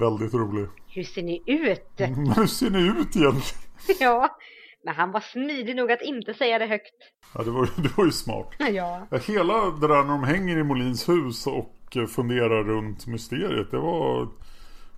[0.00, 0.68] väldigt rolig.
[0.88, 1.86] Hur ser ni ut?
[2.36, 3.62] Hur ser ni ut egentligen?
[4.00, 4.38] ja,
[4.84, 6.94] men han var smidig nog att inte säga det högt.
[7.34, 8.54] Ja, det var, det var ju smart.
[8.58, 9.06] Ja.
[9.26, 14.28] Hela det där när de hänger i Molins hus och funderar runt mysteriet, det var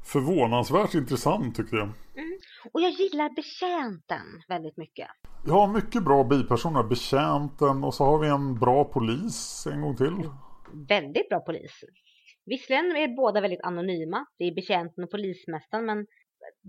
[0.05, 1.89] förvånansvärt intressant tycker jag.
[2.17, 2.39] Mm.
[2.73, 5.09] Och jag gillar betjänten väldigt mycket.
[5.47, 6.83] Ja, mycket bra bipersoner.
[6.83, 10.15] Betjänten och så har vi en bra polis en gång till.
[10.89, 11.85] Väldigt bra polis.
[12.47, 14.27] Visserligen är båda väldigt anonyma.
[14.39, 16.07] Det är betjänten och polismästaren men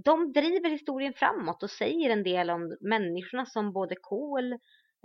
[0.06, 4.58] de driver historien framåt och säger en del om människorna som både Kohl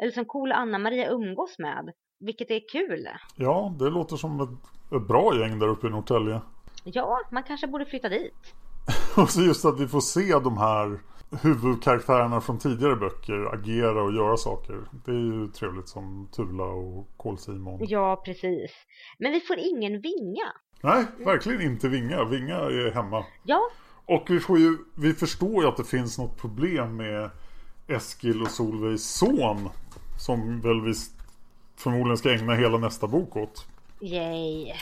[0.02, 1.92] eller som Kohl och Anna-Maria umgås med.
[2.20, 3.08] Vilket är kul.
[3.36, 6.40] Ja, det låter som ett, ett bra gäng där uppe i Norrtälje.
[6.92, 8.54] Ja, man kanske borde flytta dit.
[9.16, 11.00] och så just att vi får se de här
[11.42, 14.80] huvudkaraktärerna från tidigare böcker agera och göra saker.
[15.04, 17.78] Det är ju trevligt som Tula och Kol Simon.
[17.88, 18.70] Ja, precis.
[19.18, 20.52] Men vi får ingen Vinga.
[20.80, 22.24] Nej, verkligen inte Vinga.
[22.24, 23.24] Vinga är hemma.
[23.42, 23.60] Ja.
[24.06, 27.30] Och vi, får ju, vi förstår ju att det finns något problem med
[27.86, 29.68] Eskil och Solveigs son.
[30.18, 30.92] Som väl vi
[31.76, 33.66] förmodligen ska ägna hela nästa bok åt.
[34.00, 34.72] Yay.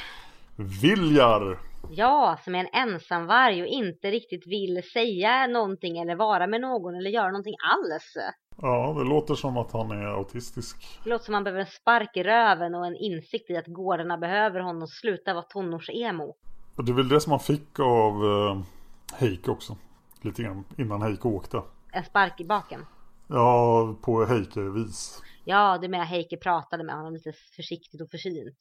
[0.56, 1.58] Viljar.
[1.90, 6.94] Ja, som är en ensamvarg och inte riktigt vill säga någonting eller vara med någon
[6.94, 8.16] eller göra någonting alls.
[8.62, 11.00] Ja, det låter som att han är autistisk.
[11.04, 13.66] Det låter som att han behöver en spark i röven och en insikt i att
[13.66, 16.36] gårdarna behöver honom sluta vara tonårsemo.
[16.76, 18.62] Det är väl det som han fick av eh,
[19.18, 19.76] Heike också.
[20.22, 21.62] Lite grann innan Heike åkte.
[21.92, 22.86] En spark i baken?
[23.26, 25.22] Ja, på Heike-vis.
[25.44, 28.56] Ja, det med Heike pratade med honom lite försiktigt och försynt.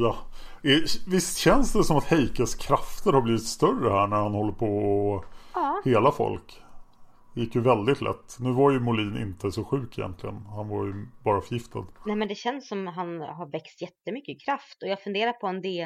[0.00, 0.16] Ja,
[0.62, 0.78] Eh,
[1.10, 4.66] visst känns det som att Heikes krafter har blivit större här när han håller på
[5.16, 5.82] att Ja.
[5.84, 6.62] hela folk.
[7.34, 8.36] Det gick ju väldigt lätt.
[8.40, 10.36] Nu var ju Molin inte så sjuk egentligen.
[10.46, 11.86] Han var ju bara förgiftad.
[12.06, 15.46] Nej men det känns som han har växt jättemycket i kraft och jag funderar på
[15.46, 15.82] om det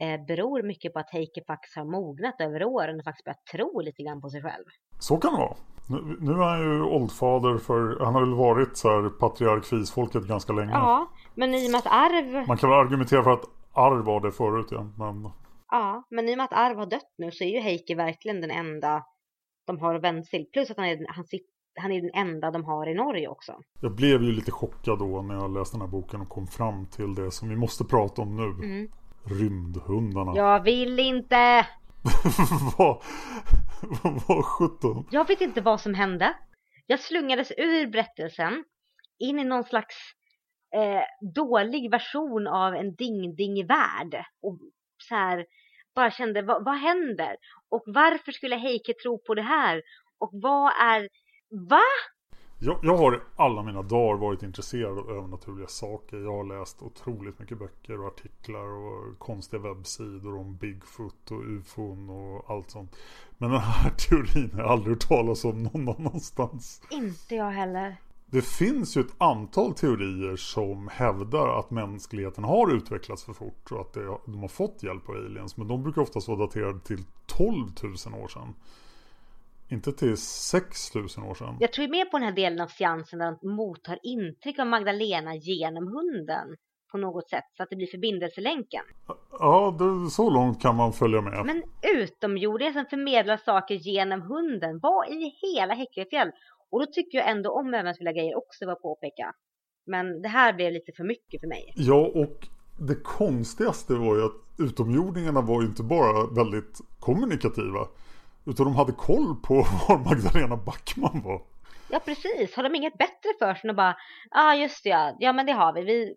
[0.00, 3.80] eh, beror mycket på att Heike faktiskt har mognat över åren och faktiskt börjat tro
[3.80, 4.64] lite grann på sig själv.
[4.98, 5.56] Så kan det vara.
[5.86, 10.22] Nu, nu är han ju oldfader för han har väl varit så här patriark fisfolket
[10.22, 10.72] ganska länge.
[10.72, 14.20] Ja, men i och med att Arv, Man kan väl argumentera för att arv var
[14.20, 14.94] det förut igen.
[14.98, 15.30] Men
[15.70, 18.40] ja, men i och med att Arv har dött nu så är ju Heike verkligen
[18.40, 19.02] den enda
[19.66, 20.46] de har att vända till.
[20.52, 21.46] Plus att han är, han, sit,
[21.80, 23.52] han är den enda de har i Norge också.
[23.80, 26.86] jag blev ju lite chockad då när jag läste den här boken och kom fram
[26.86, 28.66] till det som vi måste prata om nu.
[28.66, 28.88] Mm.
[29.24, 30.32] Rymdhundarna.
[30.36, 31.66] Jag vill inte!
[32.78, 33.02] vad,
[34.28, 35.08] vad sjutton.
[35.10, 36.36] Jag vet inte vad som hände.
[36.86, 38.64] Jag slungades ur berättelsen
[39.18, 39.96] in i någon slags
[40.74, 44.24] eh, dålig version av en ding-ding-värld.
[44.42, 44.58] Och
[45.08, 45.46] så här,
[45.94, 47.36] bara kände, vad, vad händer?
[47.68, 49.82] Och varför skulle Heike tro på det här?
[50.18, 51.08] Och vad är,
[51.68, 51.82] va?
[52.64, 56.16] Jag, jag har i alla mina dagar varit intresserad av övernaturliga saker.
[56.16, 62.10] Jag har läst otroligt mycket böcker och artiklar och konstiga webbsidor om Bigfoot och ufon
[62.10, 62.96] och allt sånt.
[63.38, 66.82] Men den här teorin har jag aldrig hört talas om någon annanstans.
[66.90, 67.96] Inte jag heller.
[68.26, 73.80] Det finns ju ett antal teorier som hävdar att mänskligheten har utvecklats för fort och
[73.80, 73.94] att
[74.26, 75.56] de har fått hjälp av aliens.
[75.56, 78.54] Men de brukar oftast vara daterade till 12 000 år sedan.
[79.68, 81.56] Inte till 6 000 år sedan.
[81.60, 85.34] Jag tror mer på den här delen av seansen där de mottar intryck av Magdalena
[85.34, 86.56] genom hunden
[86.92, 88.84] på något sätt så att det blir förbindelselänken.
[89.30, 91.46] Ja, det, så långt kan man följa med.
[91.46, 91.62] Men
[91.96, 96.30] utomjordingar som förmedlar saker genom hunden, vad i hela Häcklefjäll?
[96.70, 99.32] Och då tycker jag ändå om övernaturliga grejer också, var påpeka.
[99.86, 101.72] Men det här blev lite för mycket för mig.
[101.76, 102.48] Ja, och
[102.78, 107.88] det konstigaste var ju att utomjordingarna var ju inte bara väldigt kommunikativa.
[108.46, 109.54] Utan de hade koll på
[109.88, 111.42] var Magdalena Backman var.
[111.88, 112.56] Ja, precis.
[112.56, 113.96] Har de inget bättre för sig än att bara,
[114.30, 115.82] ja ah, just det, ja, ja men det har vi.
[115.82, 116.14] vi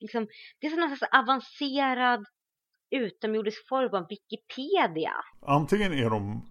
[0.00, 0.26] liksom,
[0.60, 2.24] det är som någon slags avancerad
[2.90, 5.12] utomjordisk form av Wikipedia.
[5.46, 6.42] Antingen är de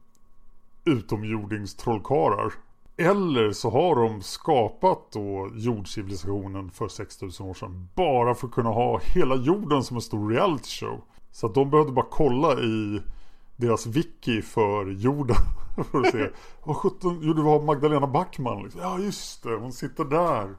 [0.85, 2.53] utomjordingstrollkarlar.
[2.97, 7.89] Eller så har de skapat då jordcivilisationen för 6000 år sedan.
[7.95, 11.01] Bara för att kunna ha hela jorden som en stor reality show.
[11.31, 13.01] Så att de behövde bara kolla i
[13.55, 15.35] deras wiki för jorden.
[15.91, 16.29] för att se.
[16.63, 18.63] Vad sjutton, jo det var Magdalena Backman.
[18.63, 18.81] Liksom.
[18.81, 20.55] Ja just det, hon sitter där.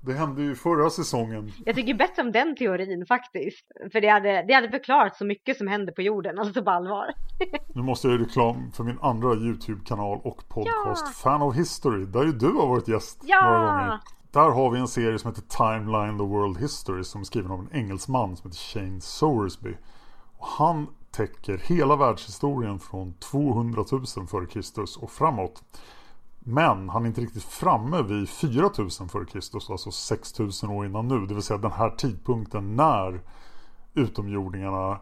[0.00, 1.52] Det hände ju förra säsongen.
[1.66, 3.66] Jag tycker bättre om den teorin faktiskt.
[3.92, 7.06] För det hade, det hade förklarat så mycket som händer på jorden, alltså på allvar.
[7.74, 11.12] Nu måste jag göra reklam för min andra YouTube-kanal och podcast Ja.
[11.22, 12.04] Fan of History.
[12.04, 13.42] Där ju du har varit gäst Ja.
[13.50, 13.98] några gånger.
[14.30, 17.60] Där har vi en serie som heter Timeline the World History som är skriven av
[17.60, 19.74] en engelsman som heter Shane Sowersby.
[20.38, 20.86] Och han
[21.18, 25.04] täcker hela världshistorien från 200 000 f.Kr.
[25.04, 25.62] och framåt.
[26.38, 29.72] Men han är inte riktigt framme vid 4000 f.Kr.
[29.72, 31.26] Alltså 6000 år innan nu.
[31.26, 33.20] Det vill säga den här tidpunkten när
[33.94, 35.00] utomjordingarna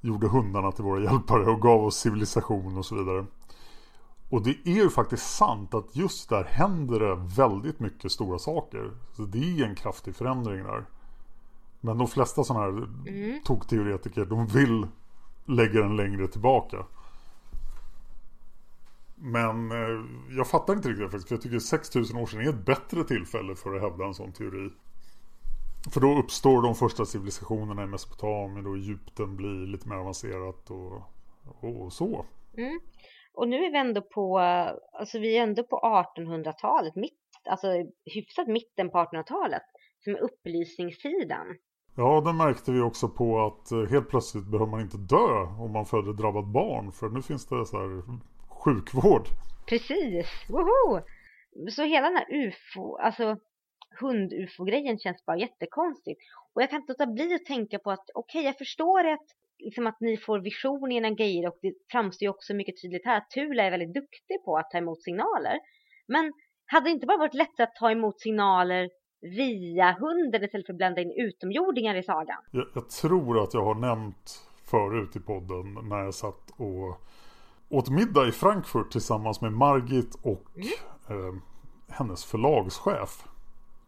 [0.00, 3.26] gjorde hundarna till våra hjälpare och gav oss civilisation och så vidare.
[4.30, 8.90] Och det är ju faktiskt sant att just där händer det väldigt mycket stora saker.
[9.16, 10.84] Så det är en kraftig förändring där.
[11.80, 12.88] Men de flesta sådana här
[13.44, 14.86] tokteoretiker de vill
[15.46, 16.86] lägga den längre tillbaka.
[19.14, 20.04] Men eh,
[20.36, 21.28] jag fattar inte riktigt faktiskt.
[21.28, 24.32] För jag tycker 6000 år sedan är ett bättre tillfälle för att hävda en sån
[24.32, 24.70] teori.
[25.92, 31.02] För då uppstår de första civilisationerna i Mesopotamien och Egypten blir lite mer avancerat och,
[31.60, 32.24] och så.
[32.56, 32.80] Mm.
[33.34, 34.38] Och nu är vi ändå på,
[34.92, 37.68] alltså vi är ändå på 1800-talet, mitt, alltså
[38.04, 39.62] hyfsat mitten på 1800-talet,
[40.04, 41.46] som är upplysningstiden.
[41.96, 45.72] Ja, det märkte vi också på att eh, helt plötsligt behöver man inte dö om
[45.72, 46.92] man föder drabbat barn.
[46.92, 48.02] För nu finns det så här
[48.48, 49.26] sjukvård.
[49.66, 51.00] Precis, woho!
[51.70, 53.36] Så hela den här ufo, alltså
[54.00, 56.20] hund-ufo-grejen känns bara jättekonstigt.
[56.54, 59.26] Och jag kan inte låta bli att tänka på att okej, jag förstår att,
[59.58, 63.16] liksom att ni får vision i grejer och det framstår ju också mycket tydligt här
[63.16, 65.58] att Tula är väldigt duktig på att ta emot signaler.
[66.06, 66.32] Men
[66.66, 68.90] hade det inte bara varit lättare att ta emot signaler
[69.24, 72.36] via hunden istället för att blanda in utomjordingar i sagan?
[72.50, 77.00] Jag, jag tror att jag har nämnt förut i podden när jag satt och
[77.68, 80.44] åt middag i Frankfurt tillsammans med Margit och
[81.08, 81.34] eh,
[81.88, 83.24] hennes förlagschef.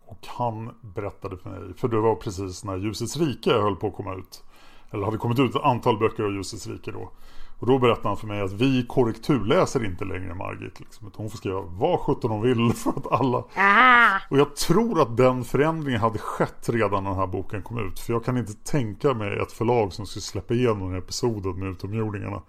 [0.07, 3.95] Och han berättade för mig, för det var precis när Ljusets rike höll på att
[3.95, 4.45] komma ut.
[4.91, 7.11] Eller hade kommit ut ett antal böcker av Ljusets rike då.
[7.59, 10.81] Och då berättade han för mig att vi korrekturläser inte längre Margit.
[10.81, 13.45] Liksom, hon får skriva vad sjutton hon vill för att alla...
[13.55, 14.19] Ah!
[14.31, 17.99] Och jag tror att den förändringen hade skett redan när den här boken kom ut.
[17.99, 21.69] För jag kan inte tänka mig ett förlag som skulle släppa igenom den episoden med
[21.69, 22.43] utomjordingarna.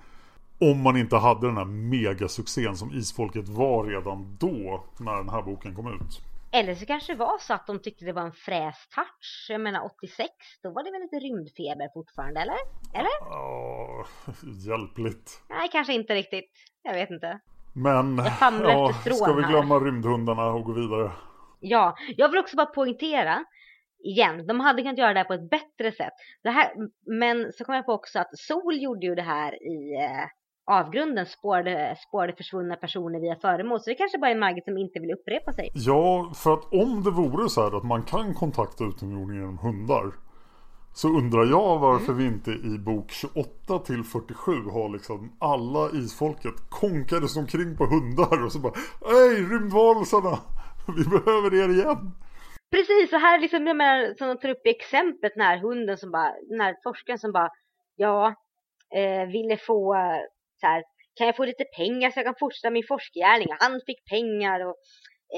[0.59, 5.41] Om man inte hade den här megasuccén som Isfolket var redan då när den här
[5.41, 6.21] boken kom ut.
[6.51, 9.47] Eller så kanske det var så att de tyckte det var en fräs touch.
[9.49, 10.29] Jag menar 86,
[10.63, 12.57] då var det väl lite rymdfeber fortfarande, eller?
[12.93, 13.11] Eller?
[13.29, 14.05] Ja,
[14.67, 15.41] hjälpligt.
[15.49, 16.51] Nej, kanske inte riktigt.
[16.81, 17.39] Jag vet inte.
[17.73, 19.49] Men, ja, ska vi här.
[19.49, 21.11] glömma rymdhundarna och gå vidare?
[21.59, 23.45] Ja, jag vill också bara poängtera
[24.03, 26.13] igen, de hade kunnat göra det här på ett bättre sätt.
[26.43, 26.71] Det här,
[27.19, 30.25] men så kom jag på också att Sol gjorde ju det här i eh,
[30.67, 33.79] avgrunden, spårade, spårade försvunna personer via föremål.
[33.79, 35.69] Så det kanske bara är Margit som inte vill upprepa sig.
[35.73, 40.11] Ja, för att om det vore så här att man kan kontakta utomjordingar genom hundar
[40.93, 42.17] så undrar jag varför Mm.
[42.17, 48.45] vi inte i bok 28 till 47 har liksom alla isfolket konkades omkring på hundar
[48.45, 48.73] och så bara
[49.05, 50.39] Hej rymdvarelserna!
[50.97, 52.11] Vi behöver er igen!
[52.71, 55.97] Precis, så här liksom, jag menar, som de tar upp i exemplet, den här hunden
[55.97, 57.49] som bara, den här forskaren som bara,
[57.95, 58.33] ja,
[58.95, 59.95] eh, ville få
[60.59, 60.83] så här,
[61.15, 63.47] kan jag få lite pengar så jag kan fortsätta min forskgärning?
[63.47, 64.75] Och han fick pengar och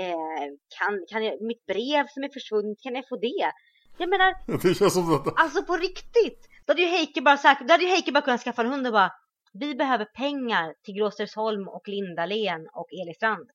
[0.01, 3.51] eh, kan, kan jag, mitt brev som är försvunnet, kan jag få det?
[3.97, 4.29] Jag menar,
[4.63, 6.41] Det känns som att alltså på riktigt!
[6.65, 8.88] Då hade ju Heike bara sagt, då hade ju Heike bara kunnat skaffa en hund
[8.88, 9.12] och bara,
[9.53, 13.49] vi behöver pengar till Gråstersholm och Lindalen och Elistrand.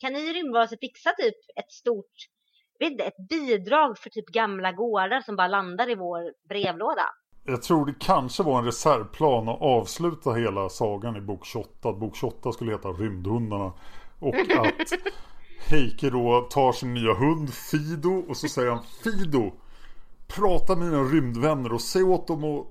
[0.00, 2.16] Kan ni rymdvarelser fixa typ ett stort
[2.78, 7.06] vet inte, ett bidrag för typ gamla gårdar som bara landar i vår brevlåda.
[7.46, 11.88] Jag tror det kanske var en reservplan att avsluta hela sagan i bok 28.
[11.88, 13.72] Att bok 28 skulle heta Rymdhundarna.
[14.18, 14.92] Och att
[15.68, 19.52] Heike då tar sin nya hund Fido och så säger han Fido
[20.26, 22.66] Prata med dina rymdvänner och säg åt dem att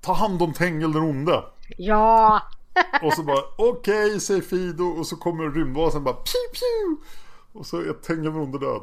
[0.00, 1.44] ta hand om Tengel den onde.
[1.76, 2.42] Ja!
[3.02, 7.08] Och så bara okej säger Fido och så kommer rymdvasen bara piu piu.
[7.52, 8.82] Och så är Tengel den onde död.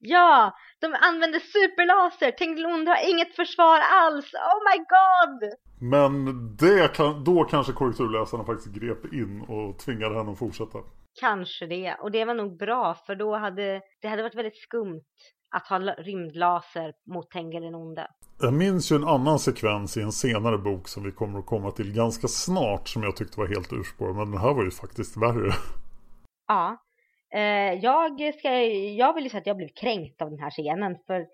[0.00, 0.54] Ja!
[0.84, 2.30] De använder superlaser!
[2.30, 4.28] Tenglund har inget försvar alls!
[4.34, 5.40] Oh my god!
[5.92, 6.10] Men
[6.56, 10.78] det kan, då kanske korrekturläsarna faktiskt grep in och tvingade henne att fortsätta.
[11.20, 11.94] Kanske det.
[12.00, 15.02] Och det var nog bra för då hade det hade varit väldigt skumt
[15.50, 18.06] att ha la- rymdlaser mot Tengel den onde.
[18.40, 21.70] Jag minns ju en annan sekvens i en senare bok som vi kommer att komma
[21.70, 24.16] till ganska snart som jag tyckte var helt urspårad.
[24.16, 25.52] Men den här var ju faktiskt värre.
[26.48, 26.76] Ja.
[27.34, 28.50] Eh, jag, ska,
[28.96, 31.26] jag vill ju säga att jag blev kränkt av den här scenen för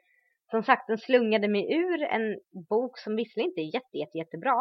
[0.50, 4.56] som sagt den slungade mig ur en bok som visserligen inte är jätte, jätte, jättebra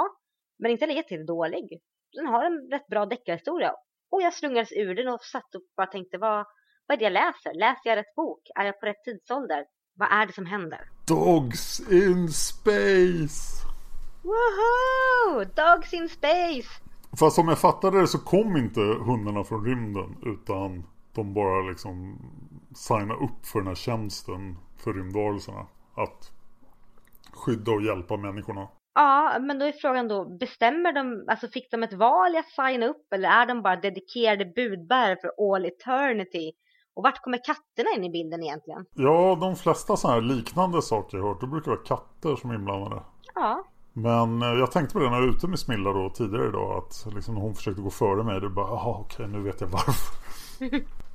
[0.59, 1.79] men inte heller jätte, jätte dålig.
[2.13, 3.73] Den har en rätt bra deckarhistoria
[4.11, 6.45] och jag slungades ur den och satt och bara tänkte vad,
[6.87, 7.53] vad är det jag läser?
[7.53, 8.41] Läser jag rätt bok?
[8.55, 9.65] Är jag på rätt tidsålder?
[9.95, 10.79] Vad är det som händer?
[11.07, 13.65] Dogs in space!
[14.23, 15.43] Woho!
[15.43, 16.69] Dogs in space!
[17.19, 22.19] Fast som jag fattade det så kom inte hundarna från rymden utan de bara liksom
[22.75, 25.67] signa upp för den här tjänsten för rymdvarelserna.
[25.95, 26.31] Att
[27.33, 28.67] skydda och hjälpa människorna.
[28.93, 32.49] Ja, men då är frågan då, bestämmer de, alltså fick de ett val i att
[32.49, 36.51] signa upp eller är de bara dedikerade budbärare för all eternity?
[36.93, 38.85] Och vart kommer katterna in i bilden egentligen?
[38.93, 42.55] Ja, de flesta sådana här liknande saker jag hört, det brukar vara katter som är
[42.55, 43.01] inblandade.
[43.35, 46.47] Ja, Men eh, jag tänkte på det när jag var ute med Smilla då tidigare
[46.47, 49.67] idag att liksom hon försökte gå före mig det bara jaha okej nu vet jag
[49.67, 50.28] varför.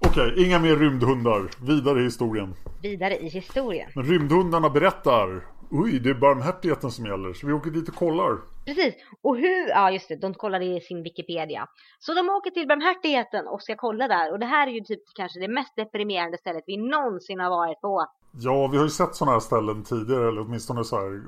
[0.07, 1.43] Okej, inga mer rymdhundar.
[1.67, 2.55] Vidare i historien.
[2.83, 3.91] vidare i historien.
[3.95, 5.45] Men rymdhundarna berättar.
[5.71, 7.33] Oj, det är barmhärtigheten som gäller.
[7.33, 8.39] Så vi åker dit och kollar.
[8.67, 11.69] Precis, och hur, ja just det, de kollade i sin Wikipedia.
[11.99, 14.33] Så de åker till barmhärtigheten och ska kolla där.
[14.33, 17.81] Och det här är ju typ kanske det mest deprimerande stället vi någonsin har varit
[17.81, 18.07] på.
[18.31, 20.29] Ja, vi har ju sett sådana här ställen tidigare.
[20.29, 21.23] Eller åtminstone så här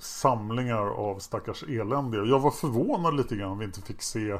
[0.00, 2.22] samlingar av stackars eländiga.
[2.24, 4.38] Jag var förvånad lite grann om vi inte fick se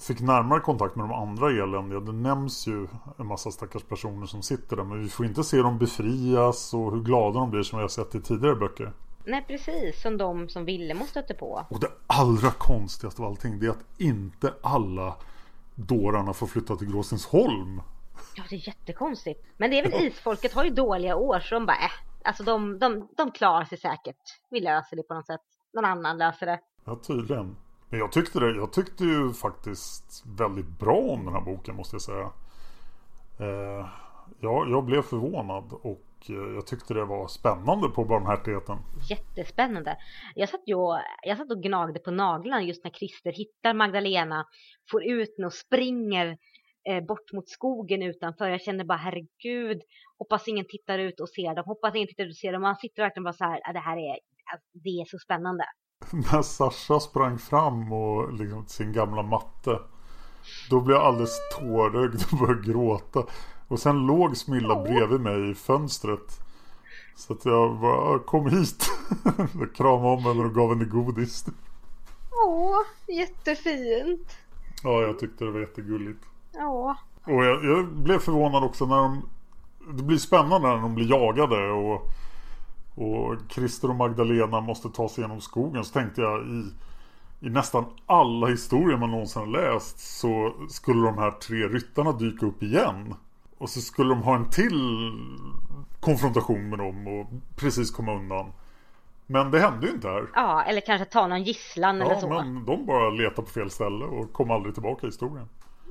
[0.00, 2.00] Fick närmare kontakt med de andra eländiga.
[2.00, 4.84] Det nämns ju en massa stackars personer som sitter där.
[4.84, 7.88] Men vi får inte se dem befrias och hur glada de blir som vi har
[7.88, 8.92] sett i tidigare böcker.
[9.24, 11.66] Nej precis, som de som Villemo stötte på.
[11.70, 15.16] Och det allra konstigaste av allting det är att inte alla
[15.74, 17.82] dårarna får flytta till Gråstensholm.
[18.36, 19.46] Ja det är jättekonstigt.
[19.56, 21.90] Men det är väl isfolket har ju dåliga år så de bara äh,
[22.24, 24.22] alltså de, de, de klarar sig säkert.
[24.50, 25.40] Vi löser det på något sätt.
[25.72, 26.60] Någon annan löser det.
[26.84, 27.56] Ja, tydligen.
[27.90, 28.56] Men jag tyckte det.
[28.56, 32.32] Jag tyckte ju faktiskt väldigt bra om den här boken måste jag säga.
[33.40, 33.88] Eh,
[34.40, 38.78] jag, jag blev förvånad och eh, jag tyckte det var spännande på barmhärtigheten.
[39.10, 39.96] Jättespännande.
[40.34, 44.46] Jag satt, ju och, jag satt och gnagde på naglarna just när Christer hittar Magdalena,
[44.90, 46.38] får ut henne och springer
[46.88, 48.48] eh, bort mot skogen utanför.
[48.48, 49.82] Jag kände bara herregud,
[50.18, 52.62] hoppas ingen tittar ut och ser dem, hoppas ingen tittar ut och ser dem.
[52.62, 54.18] Man sitter verkligen bara så här, det här är,
[54.52, 55.64] alltså, det är så spännande.
[56.32, 59.80] när Sasha sprang fram och liksom sin gamla matte.
[60.70, 63.24] Då blev jag alldeles tårögd och började gråta.
[63.68, 66.40] Och sen låg Smilla bredvid mig i fönstret.
[67.16, 68.90] Så att jag bara, kom hit.
[69.74, 71.46] kramade om henne och gav henne godis.
[72.44, 72.76] Åh,
[73.08, 74.36] jättefint.
[74.82, 76.24] Ja, jag tyckte det var jättegulligt.
[76.52, 76.96] Ja.
[77.24, 79.28] Och jag, jag blev förvånad också när de...
[79.96, 82.02] Det blir spännande när de blir jagade och...
[82.96, 85.84] Och Christer och Magdalena måste ta sig genom skogen.
[85.84, 86.64] Så tänkte jag i...
[87.40, 92.46] I nästan alla historier man någonsin har läst så skulle de här tre ryttarna dyka
[92.46, 93.14] upp igen.
[93.58, 95.12] Och så skulle de ha en till
[96.00, 97.26] konfrontation med dem och
[97.56, 98.52] precis komma undan.
[99.26, 100.26] Men det hände ju inte här.
[100.34, 102.28] Ja, eller kanske ta någon gisslan eller Ja, så.
[102.28, 105.48] men de bara letar på fel ställe och kom aldrig tillbaka i historien.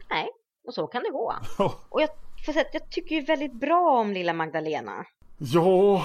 [0.10, 0.28] Nej,
[0.68, 1.34] och så kan det gå.
[1.58, 2.10] Ja, Och jag
[2.45, 5.06] säga att jag tycker ju väldigt bra om lilla Magdalena.
[5.38, 6.03] Ja,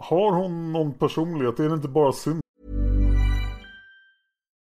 [0.00, 1.60] har hon någon personlighet?
[1.60, 2.40] Är det inte bara synd?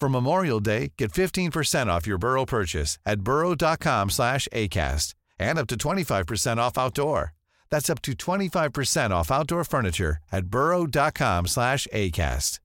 [0.00, 5.66] For Memorial Day, get 15% off your Burrow purchase at burrow.com slash ACAST and up
[5.68, 7.32] to 25% off outdoor.
[7.70, 12.60] That's up to 25% off outdoor furniture at burrow.com slash ACAST.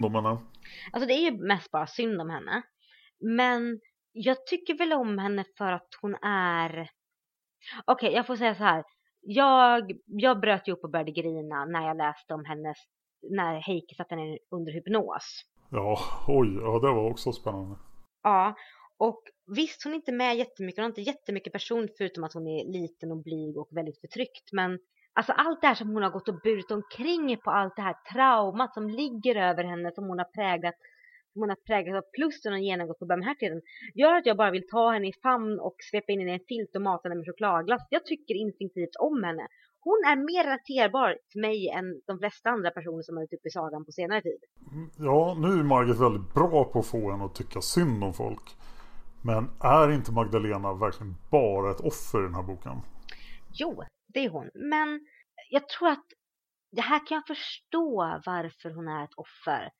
[0.00, 0.38] Menar.
[0.92, 2.62] Alltså det är ju mest bara synd om henne.
[3.20, 3.80] Men
[4.12, 6.88] jag tycker väl om henne för att hon är...
[7.84, 8.84] Okej, jag får säga så här.
[9.20, 12.76] Jag, jag bröt upp och började grina när jag läste om hennes...
[13.30, 15.44] När Heike satte henne under hypnos.
[15.70, 15.98] Ja,
[16.28, 17.76] oj, ja det var också spännande.
[18.22, 18.54] Ja,
[18.96, 19.22] och
[19.56, 22.64] visst hon är inte med jättemycket, hon har inte jättemycket person förutom att hon är
[22.64, 24.52] liten och blyg och väldigt förtryckt.
[24.52, 24.78] Men
[25.12, 27.96] alltså allt det här som hon har gått och burit omkring på, allt det här
[28.12, 30.74] traumat som ligger över henne, som hon har präglat,
[31.32, 33.62] som hon har präglat av plus den har genomgått på barmhärtigheten,
[33.94, 36.46] gör att jag bara vill ta henne i famn och svepa in henne i en
[36.48, 37.86] filt och mata henne med chokladglass.
[37.90, 39.48] Jag tycker instinktivt om henne.
[39.84, 43.48] Hon är mer relaterbar till mig än de flesta andra personer som har varit uppe
[43.48, 44.40] i sagan på senare tid.
[44.96, 48.56] Ja, nu är Margit väldigt bra på att få en att tycka synd om folk.
[49.24, 52.76] Men är inte Magdalena verkligen bara ett offer i den här boken?
[53.52, 54.50] Jo, det är hon.
[54.54, 55.06] Men
[55.50, 56.06] jag tror att
[56.70, 59.70] det här kan jag förstå varför hon är ett offer.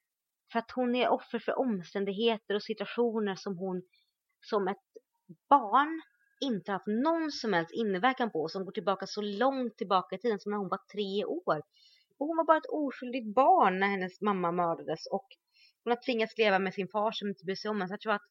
[0.52, 3.82] För att hon är offer för omständigheter och situationer som hon
[4.40, 4.86] som ett
[5.48, 6.02] barn
[6.42, 8.48] inte haft någon som helst inverkan på.
[8.48, 11.62] Som går tillbaka så långt tillbaka i tiden som när hon var tre år.
[12.18, 15.06] Och hon var bara ett oskyldigt barn när hennes mamma mördades.
[15.06, 15.26] Och
[15.84, 17.88] hon har tvingats leva med sin far som inte bryr sig om henne.
[17.88, 18.28] Så jag tror att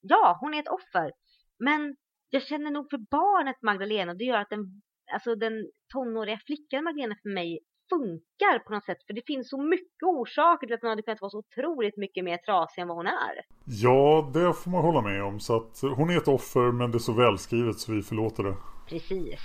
[0.00, 1.12] ja, hon är ett offer.
[1.58, 1.96] Men
[2.30, 4.14] jag känner nog för barnet Magdalena.
[4.14, 4.82] Det gör att den,
[5.12, 9.06] alltså den tonåriga flickan Magdalena för mig funkar på något sätt.
[9.06, 12.24] För det finns så mycket orsaker till att hon hade kunnat vara så otroligt mycket
[12.24, 13.34] mer trasig än vad hon är.
[13.64, 15.40] Ja, det får man hålla med om.
[15.40, 18.56] Så att hon är ett offer men det är så välskrivet så vi förlåter det.
[18.88, 19.40] Precis.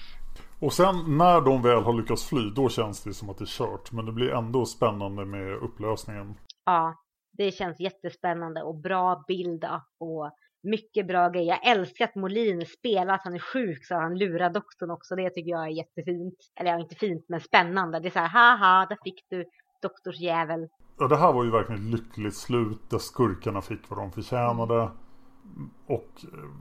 [0.62, 3.58] Och sen när de väl har lyckats fly, då känns det som att det är
[3.58, 3.92] kört.
[3.92, 6.34] Men det blir ändå spännande med upplösningen.
[6.66, 6.96] Ja,
[7.32, 9.66] Det känns jättespännande och bra bild
[10.00, 10.32] och
[10.64, 11.48] mycket bra grejer.
[11.48, 15.16] Jag älskar att Molin spelar att han är sjuk så han lurar doktorn också.
[15.16, 16.36] Det tycker jag är jättefint.
[16.60, 18.00] Eller ja, inte fint men spännande.
[18.00, 19.46] Det är så här, haha, där fick du
[19.82, 20.68] doktorsjävel.
[21.00, 24.92] Ja, det här var ju verkligen ett lyckligt slut där skurkarna fick vad de förtjänade.
[25.88, 26.10] Och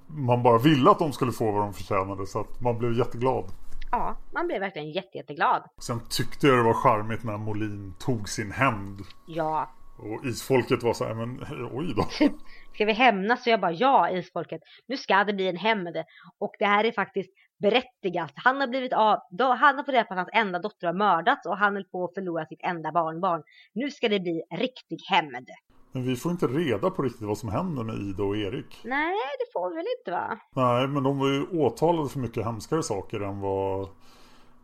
[0.07, 3.45] man bara ville att de skulle få vad de förtjänade så att man blev jätteglad.
[3.91, 5.63] Ja, man blev verkligen jätte, jätteglad.
[5.83, 9.01] Sen tyckte jag det var charmigt när Molin tog sin hämnd.
[9.27, 9.71] Ja.
[9.99, 12.03] Och isfolket var så här, men oj då.
[12.75, 13.45] Ska vi hämnas?
[13.45, 15.97] Så jag bara, ja isfolket, nu ska det bli en hämnd.
[16.39, 18.33] Och det här är faktiskt berättigat.
[18.35, 21.47] Han har blivit av, han har fått reda på att hans enda dotter har mördats
[21.47, 23.43] och han höll på att förlora sitt enda barnbarn.
[23.73, 25.49] Nu ska det bli riktig hämnd.
[25.93, 28.81] Men vi får inte reda på riktigt vad som händer med Ida och Erik.
[28.85, 30.39] Nej, det får vi väl inte va?
[30.55, 33.89] Nej, men de var ju åtalade för mycket hemskare saker än vad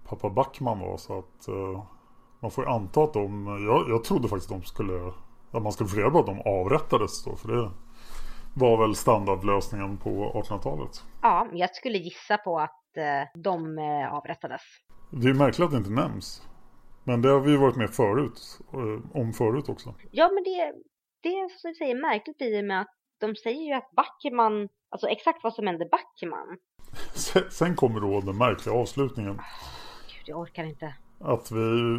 [0.08, 0.96] pappa Backman var.
[0.96, 1.84] Så att uh,
[2.44, 5.12] man får ju anta att de, jag, jag trodde faktiskt att de skulle,
[5.50, 7.36] att man skulle få reda på att de avrättades då.
[7.36, 7.70] För det
[8.54, 11.04] var väl standardlösningen på 1800-talet.
[11.22, 14.62] Ja, jag skulle gissa på att uh, de uh, avrättades.
[15.10, 16.42] Det är märkligt att det inte nämns.
[17.04, 18.58] Men det har vi ju varit med förut,
[19.14, 19.94] om förut också.
[20.10, 20.72] Ja, men det,
[21.22, 24.68] det är som du säger märkligt i och med att de säger ju att Backman,
[24.88, 26.58] alltså exakt vad som hände Backman.
[27.50, 29.32] Sen kommer då den märkliga avslutningen.
[29.32, 29.44] Oh,
[30.08, 30.94] Gud, jag orkar inte.
[31.18, 31.98] Att vi,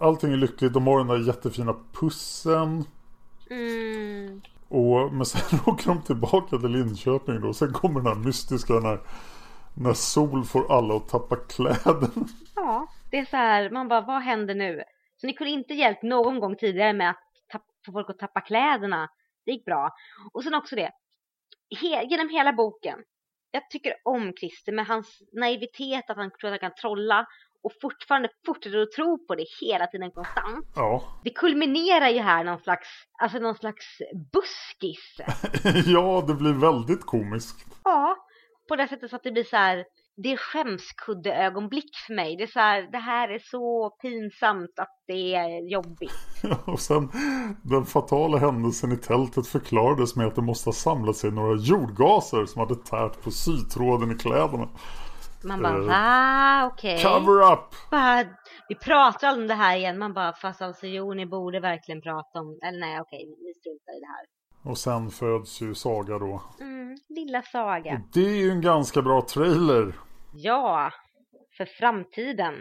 [0.00, 2.84] allting är lyckligt, de har den där jättefina pussen.
[3.50, 4.40] Mm.
[4.68, 7.54] Och, men sen åker de tillbaka till Linköping då.
[7.54, 9.00] Sen kommer den här mystiska när,
[9.74, 12.26] när Sol får alla att tappa kläderna.
[12.54, 14.82] Ja, det är så här, man bara, vad händer nu?
[15.16, 19.08] Så ni kunde inte hjälpt någon gång tidigare med att få folk att tappa kläderna.
[19.44, 19.90] Det gick bra.
[20.32, 20.90] Och sen också det,
[21.80, 22.98] he, genom hela boken.
[23.50, 27.26] Jag tycker om Christer med hans naivitet, att han tror att han kan trolla
[27.66, 30.66] och fortfarande fortsätter att tro på det hela tiden konstant.
[30.74, 31.02] Ja.
[31.24, 32.88] Det kulminerar ju här någon slags,
[33.22, 33.86] alltså någon slags
[34.32, 35.16] buskis.
[35.86, 37.66] ja, det blir väldigt komiskt.
[37.84, 38.16] Ja,
[38.68, 39.84] på det sättet så att det blir så här,
[40.22, 42.36] det är skämskuddeögonblick för mig.
[42.36, 46.12] Det är så här, det här är så pinsamt att det är jobbigt.
[46.64, 47.10] och sen
[47.62, 52.46] den fatala händelsen i tältet förklarades med att det måste ha samlat sig några jordgaser
[52.46, 54.68] som hade tärt på sytråden i kläderna.
[55.44, 56.70] Man bara, va?
[56.72, 56.94] Okej.
[56.94, 57.04] Okay.
[57.04, 57.74] Cover up!
[57.90, 58.24] Bara,
[58.68, 59.98] vi pratar om det här igen.
[59.98, 63.54] Man bara, fast alltså jo, ni borde verkligen prata om, eller nej okej, okay, vi
[63.54, 64.26] struntar i det här.
[64.70, 66.42] Och sen föds ju Saga då.
[66.60, 67.92] Mm, lilla Saga.
[67.92, 69.92] Och det är ju en ganska bra trailer.
[70.34, 70.90] Ja,
[71.56, 72.54] för framtiden.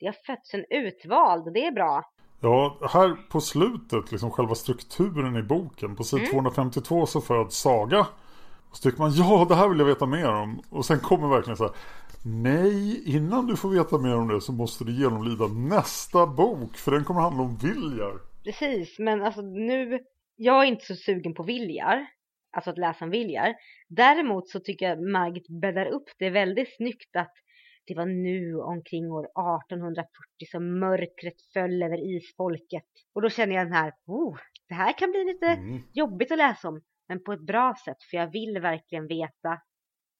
[0.00, 2.02] Det har fötts en utvald och det är bra.
[2.40, 5.96] Ja, här på slutet, liksom själva strukturen i boken.
[5.96, 6.30] På sid mm.
[6.30, 8.06] 252 så föds Saga.
[8.70, 10.62] Och så tycker man, ja det här vill jag veta mer om.
[10.70, 11.72] Och sen kommer verkligen så här,
[12.24, 16.76] nej, innan du får veta mer om det så måste du genomlida nästa bok.
[16.76, 18.20] För den kommer handla om Viljar.
[18.44, 19.98] Precis, men alltså nu,
[20.36, 22.06] jag är inte så sugen på Viljar.
[22.52, 23.54] Alltså att läsa om Viljar.
[23.88, 27.32] Däremot så tycker jag Margit bäddar upp det väldigt snyggt att
[27.86, 30.06] det var nu omkring år 1840
[30.50, 32.90] som mörkret föll över isfolket.
[33.14, 35.82] Och då känner jag den här, oh, det här kan bli lite mm.
[35.92, 36.80] jobbigt att läsa om.
[37.08, 39.60] Men på ett bra sätt, för jag vill verkligen veta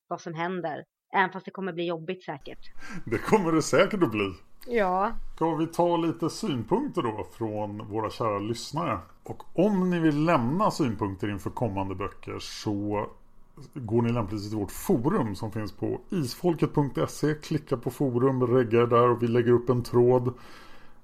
[0.08, 0.84] vad som händer.
[1.12, 2.70] Även fast det kommer bli jobbigt säkert.
[3.04, 4.32] Det kommer det säkert att bli.
[4.66, 5.12] Ja.
[5.34, 8.98] Ska vi ta lite synpunkter då från våra kära lyssnare?
[9.22, 13.06] Och om ni vill lämna synpunkter inför kommande böcker så
[13.74, 17.34] går ni lämpligtvis till vårt forum som finns på isfolket.se.
[17.34, 20.34] Klicka på forum, regga där och vi lägger upp en tråd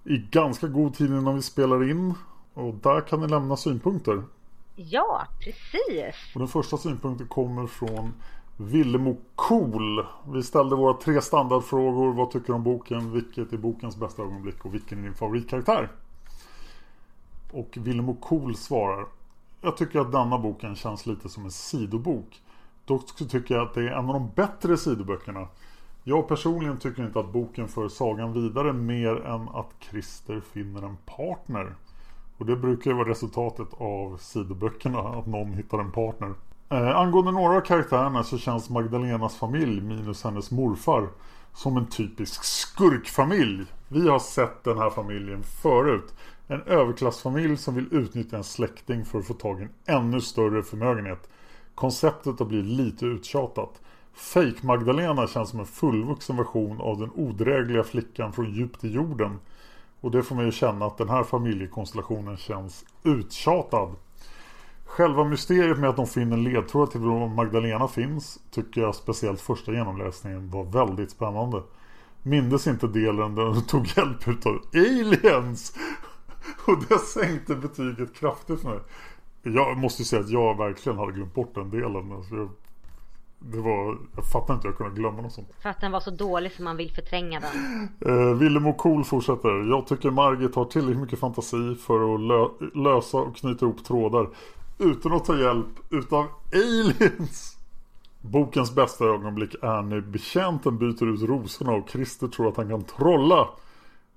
[0.04, 2.14] i ganska god tid innan vi spelar in.
[2.54, 4.22] Och där kan ni lämna synpunkter.
[4.76, 6.34] Ja, precis.
[6.34, 8.12] Och den första synpunkten kommer från
[8.57, 10.07] Villemo Cool.
[10.28, 12.12] Vi ställde våra tre standardfrågor.
[12.12, 13.12] Vad tycker du om boken?
[13.12, 14.64] Vilket är bokens bästa ögonblick?
[14.64, 15.90] Och vilken är din favoritkaraktär?
[17.52, 19.07] Och Villemo Cool svarar.
[19.61, 22.42] Jag tycker att denna boken känns lite som en sidobok.
[22.84, 25.48] Dock tycker jag att det är en av de bättre sidoböckerna.
[26.04, 30.96] Jag personligen tycker inte att boken för sagan vidare mer än att Christer finner en
[31.07, 31.74] partner.
[32.38, 36.34] Och det brukar ju vara resultatet av sidoböckerna, att någon hittar en partner.
[36.70, 41.08] Eh, angående några av karaktärerna så känns Magdalenas familj minus hennes morfar
[41.54, 43.64] som en typisk skurkfamilj.
[43.88, 46.14] Vi har sett den här familjen förut.
[46.48, 50.62] En överklassfamilj som vill utnyttja en släkting för att få tag i en ännu större
[50.62, 51.28] förmögenhet.
[51.74, 53.80] Konceptet har blivit lite uttjatat.
[54.14, 59.38] Fake Magdalena känns som en fullvuxen version av den odrägliga flickan från djupt i jorden.
[60.00, 63.94] Och det får mig att känna att den här familjekonstellationen känns uttjatad.
[64.87, 69.72] Själva mysteriet med att de finner ledtrådar till var Magdalena finns tycker jag speciellt första
[69.72, 71.62] genomläsningen var väldigt spännande.
[72.22, 75.76] Mindes inte delen där de tog hjälp av aliens.
[76.66, 78.78] Och det sänkte betyget kraftigt för mig.
[79.43, 82.12] Jag måste säga att jag verkligen hade glömt bort den delen.
[82.12, 82.49] Alltså jag,
[83.39, 85.49] det var, jag fattar inte hur jag kunde glömma något sånt.
[85.62, 87.89] För att den var så dålig så man vill förtränga den.
[88.30, 89.70] Eh, Willem och Cool fortsätter.
[89.70, 94.28] Jag tycker Margit har tillräckligt mycket fantasi för att lö lösa och knyta ihop trådar.
[94.78, 97.56] Utan att ta hjälp utav aliens.
[98.20, 102.84] Bokens bästa ögonblick är när betjänten byter ut rosorna och Christer tror att han kan
[102.84, 103.48] trolla.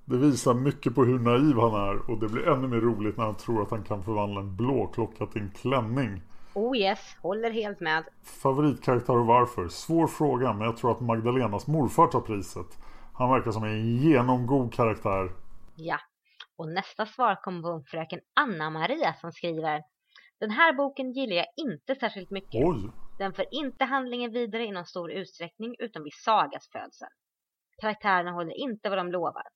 [0.04, 3.24] Det visar mycket på hur naiv han är och det blir ännu mer roligt när
[3.24, 6.22] han tror att han kan förvandla en blåklocka till en klänning.
[6.54, 8.04] Oh yes, håller helt med.
[8.42, 9.68] Favoritkaraktär och varför?
[9.68, 12.78] Svår fråga men jag tror att Magdalenas morfar tar priset.
[13.14, 15.32] Han verkar som en genomgod karaktär.
[15.74, 15.98] Ja,
[16.56, 19.82] och nästa svar kommer från fröken Anna-Maria som skriver
[20.40, 22.64] Den här boken gillar jag inte särskilt mycket.
[22.64, 22.92] Oj!
[23.18, 27.08] Den för inte handlingen vidare i någon stor utsträckning utan vid Sagas födsel.
[27.80, 29.46] Karaktärerna håller inte vad de lovar.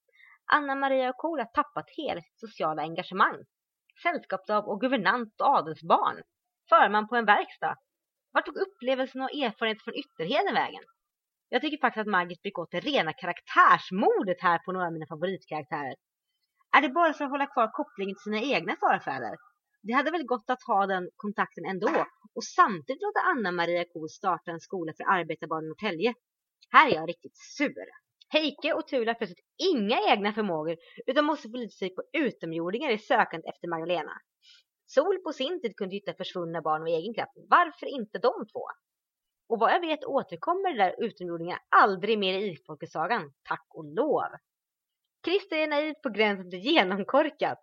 [0.53, 3.45] Anna-Maria och Cole har tappat hela sitt sociala engagemang.
[4.03, 6.22] Sällskapsdam och guvernant och adelsbarn.
[6.68, 7.76] Förman på en verkstad.
[8.32, 10.85] Vart tog upplevelsen och erfarenhet från ytterheden vägen?
[11.49, 15.95] Jag tycker faktiskt att Margit begått det rena karaktärsmordet här på några av mina favoritkaraktärer.
[16.76, 19.37] Är det bara för att hålla kvar kopplingen till sina egna förfäder?
[19.87, 24.51] Det hade väl gått att ha den kontakten ändå och samtidigt låta Anna-Maria Kohl starta
[24.51, 26.14] en skola för arbetarbarn i Norrtälje.
[26.70, 27.87] Här är jag riktigt sur.
[28.28, 30.76] Heike och Tula har plötsligt inga egna förmågor
[31.07, 34.12] utan måste förlita sig på utomjordingar i sökandet efter Magdalena.
[34.87, 37.32] Sol på sin tid kunde hitta försvunna barn av egen kraft.
[37.51, 38.64] Varför inte de två?
[39.49, 44.30] Och vad jag vet återkommer det där utomjordingar aldrig mer i Isfolkesagan, tack och lov.
[45.24, 47.59] Christer är naiv på gränsen till genomkorkat.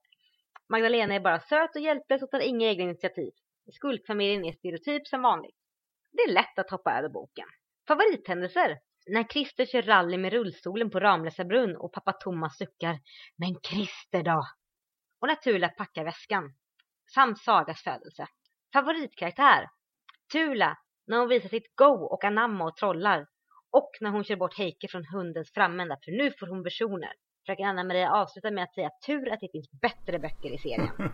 [0.72, 3.32] Magdalena är bara söt och hjälplös och tar inga egna initiativ.
[3.74, 5.56] Skuldfamiljen är stereotyp som vanligt.
[6.12, 7.48] Det är lätt att hoppa över boken.
[7.88, 8.80] Favorithändelser?
[9.08, 13.00] När Christer kör rally med rullstolen på Ramlösa brunn och pappa Thomas suckar
[13.38, 14.44] Men Christer då?
[15.22, 16.54] Och när Tula packar väskan.
[17.14, 18.28] Samt Sagas födelse.
[18.74, 19.70] Favoritkaraktär?
[20.32, 23.28] Tula, när hon visar sitt go och anamma och trollar.
[23.72, 27.14] Och när hon kör bort Heike från hundens framända, för nu får hon versioner.
[27.46, 30.90] Fröken Anna-Maria avslutar med att säga tur att det finns bättre böcker i serien.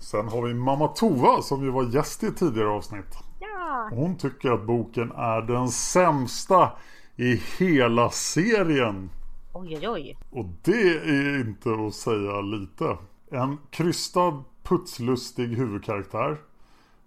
[0.00, 3.18] Sen har vi Mamma Tova som ju var gäst i ett tidigare avsnitt.
[3.40, 3.88] Ja!
[3.92, 6.72] Hon tycker att boken är den sämsta
[7.16, 9.10] i hela serien.
[9.52, 10.16] Oj, oj, oj.
[10.30, 12.96] Och det är inte att säga lite.
[13.30, 16.36] En krystad, putslustig huvudkaraktär.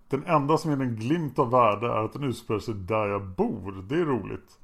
[0.10, 3.28] Den enda som ger en glimt av värde är att den utspelar sig där jag
[3.28, 3.86] bor.
[3.90, 4.60] Det är roligt.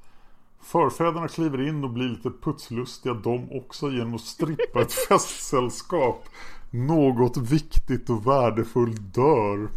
[0.64, 6.26] Förfäderna kliver in och blir lite putslustiga de också genom att strippa ett festsällskap.
[6.72, 9.68] Något viktigt och värdefullt dör.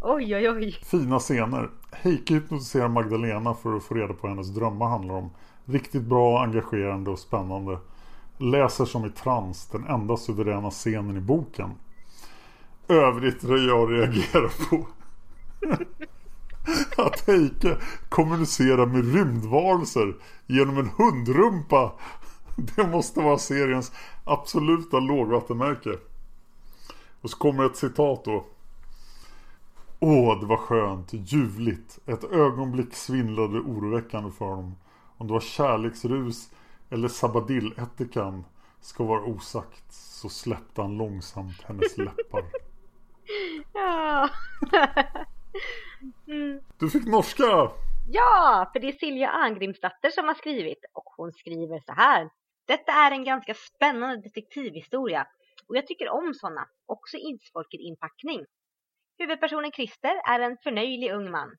[0.00, 0.72] Oj, oj, oj.
[0.72, 1.70] Fina scener.
[1.92, 5.30] Heike hypnotiserar Magdalena för att få reda på vad hennes drömmar handlar om.
[5.64, 7.78] Riktigt bra, engagerande och spännande.
[8.38, 11.70] Läser som i trans, den enda suveräna scenen i boken.
[12.88, 14.86] Övrigt jag reagerar på
[16.96, 17.76] att Heike
[18.08, 20.14] kommunicerar med rymdvarelser
[20.46, 21.92] genom en hundrumpa.
[22.56, 23.92] Det måste vara seriens
[24.24, 25.98] absoluta lågvattenmärke.
[27.20, 28.46] Och så kommer ett citat då.
[30.00, 31.98] Åh, det var skönt, ljuvligt.
[32.06, 34.76] Ett ögonblick svindlade oroväckande för honom.
[35.16, 36.50] Om det var kärleksrus
[36.90, 38.44] eller sabadillättikan
[38.80, 42.44] ska vara osagt så släppte han långsamt hennes läppar.
[43.72, 44.28] Ja.
[46.28, 46.60] mm.
[46.78, 47.70] Du fick norska!
[48.08, 52.30] Ja, för det är Silja Angrimsdatter som har skrivit och hon skriver så här.
[52.66, 55.26] Detta är en ganska spännande detektivhistoria
[55.68, 58.44] och jag tycker om sådana, också isfolket-inpackning.
[59.18, 61.56] Huvudpersonen Christer är en förnöjlig ung man.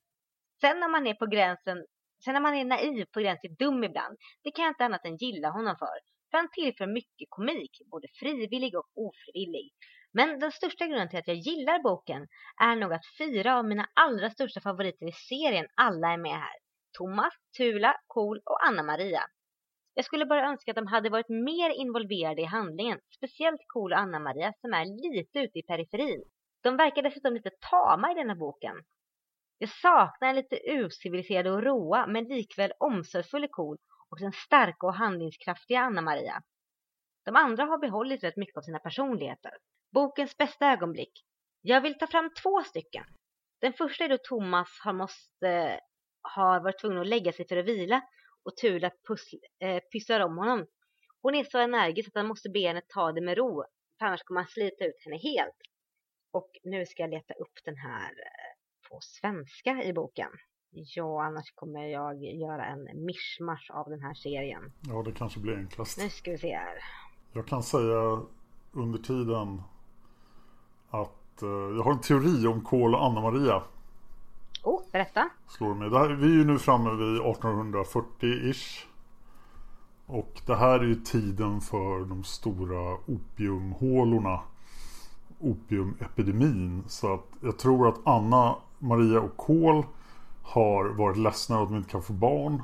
[0.62, 1.86] Sen när man är på gränsen,
[2.24, 5.06] sen när man är naiv på gränsen till dum ibland, det kan jag inte annat
[5.06, 5.98] än gilla honom för.
[6.32, 9.72] För han tillför mycket komik, både frivillig och ofrivillig.
[10.18, 12.28] Men den största grunden till att jag gillar boken
[12.61, 16.55] är nog att fyra av mina allra största favoriter i serien alla är med här.
[16.97, 19.22] Thomas, Tula, Cool och Anna-Maria.
[19.93, 23.99] Jag skulle bara önska att de hade varit mer involverade i handlingen, speciellt Cool och
[23.99, 26.24] Anna-Maria som är lite ute i periferin.
[26.63, 28.76] De verkar dessutom lite tama i denna boken.
[29.57, 33.78] Jag saknar en lite uciviliserade och råa men likväl omsorgsfulla Cool
[34.09, 36.41] och den starka och handlingskraftiga Anna-Maria.
[37.26, 39.51] De andra har behållit rätt mycket av sina personligheter.
[39.94, 41.24] Bokens bästa ögonblick.
[41.62, 43.04] Jag vill ta fram två stycken.
[43.62, 45.80] Den första är då Thomas har måste
[46.22, 48.02] har varit tvungen att lägga sig för att vila
[48.44, 50.66] och Tula pussl, eh, pysslar om honom.
[51.22, 53.64] Hon är så energisk att han måste be henne ta det med ro,
[54.00, 55.58] för annars kommer han slita ut henne helt.
[56.32, 60.32] Och nu ska jag leta upp den här eh, på svenska i boken.
[60.70, 64.74] Ja, annars kommer jag göra en mischmasch av den här serien.
[64.88, 65.98] Ja, det kanske blir enklast.
[65.98, 66.78] Nu ska vi se här.
[67.34, 68.22] Jag kan säga
[68.72, 69.62] under tiden
[70.90, 73.62] att eh, jag har en teori om Kol och Anna-Maria.
[74.64, 75.30] Oh, berätta.
[75.48, 75.90] Slår mig.
[75.90, 78.86] Det här, vi är ju nu framme vid 1840-ish.
[80.06, 84.40] Och det här är ju tiden för de stora opiumhålorna.
[85.40, 86.84] Opiumepidemin.
[86.88, 89.86] Så att jag tror att Anna, Maria och Kol
[90.44, 92.62] har varit ledsna att de inte kan få barn.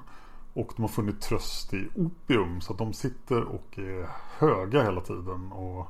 [0.53, 2.61] Och de har funnit tröst i opium.
[2.61, 5.51] Så att de sitter och är höga hela tiden.
[5.51, 5.87] Och,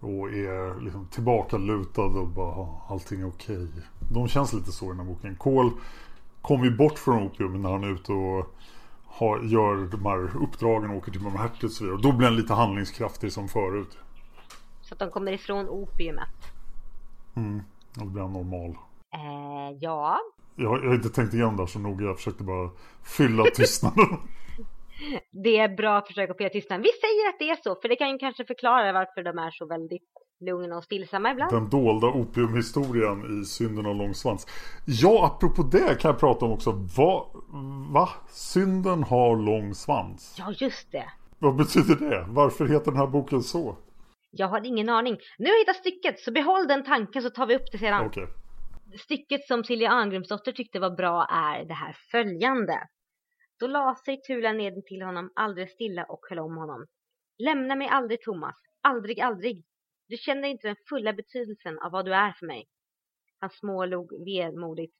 [0.00, 3.68] och är liksom tillbakalutade och bara allting är okej.
[4.12, 5.36] De känns lite så i den här boken.
[5.36, 5.70] Kol
[6.42, 8.54] kommer ju bort från opium när han är ute och
[9.06, 11.96] har, gör de här uppdragen och åker till Manhattan och så vidare.
[11.96, 13.98] Och då blir han lite handlingskraftig som förut.
[14.82, 16.28] Så att de kommer ifrån opiumet.
[17.34, 17.62] Mm,
[18.00, 18.70] och då blir han normal.
[19.14, 20.18] Eh, ja,
[20.56, 22.06] Jag, jag har inte tänkt igenom det här så noga.
[22.06, 22.70] Jag försökte bara
[23.02, 24.06] fylla tystnaden.
[25.44, 26.82] det är bra försök att fylla tystnaden.
[26.82, 29.50] Vi säger att det är så, för det kan ju kanske förklara varför de är
[29.50, 30.02] så väldigt
[30.40, 31.52] lugna och stillsamma ibland.
[31.52, 34.46] Den dolda opiumhistorien i Synden av lång svans.
[34.86, 36.70] Ja, apropå det kan jag prata om också.
[36.96, 37.26] Va?
[37.92, 38.08] Va?
[38.28, 40.36] Synden har lång svans.
[40.38, 41.04] Ja, just det.
[41.38, 42.24] Vad betyder det?
[42.28, 43.76] Varför heter den här boken så?
[44.30, 45.16] Jag har ingen aning.
[45.38, 48.06] Nu har jag hittat stycket, så behåll den tanken så tar vi upp det sedan.
[48.06, 48.26] Okej.
[48.98, 52.78] Stycket som Silja Arngrimsdotter tyckte var bra är det här följande.
[53.58, 56.86] Då la sig Tula ned till honom alldeles stilla och höll om honom.
[57.38, 59.64] Lämna mig aldrig Thomas, aldrig, aldrig.
[60.08, 62.68] Du känner inte den fulla betydelsen av vad du är för mig.
[63.38, 64.96] Han smålog vemodigt.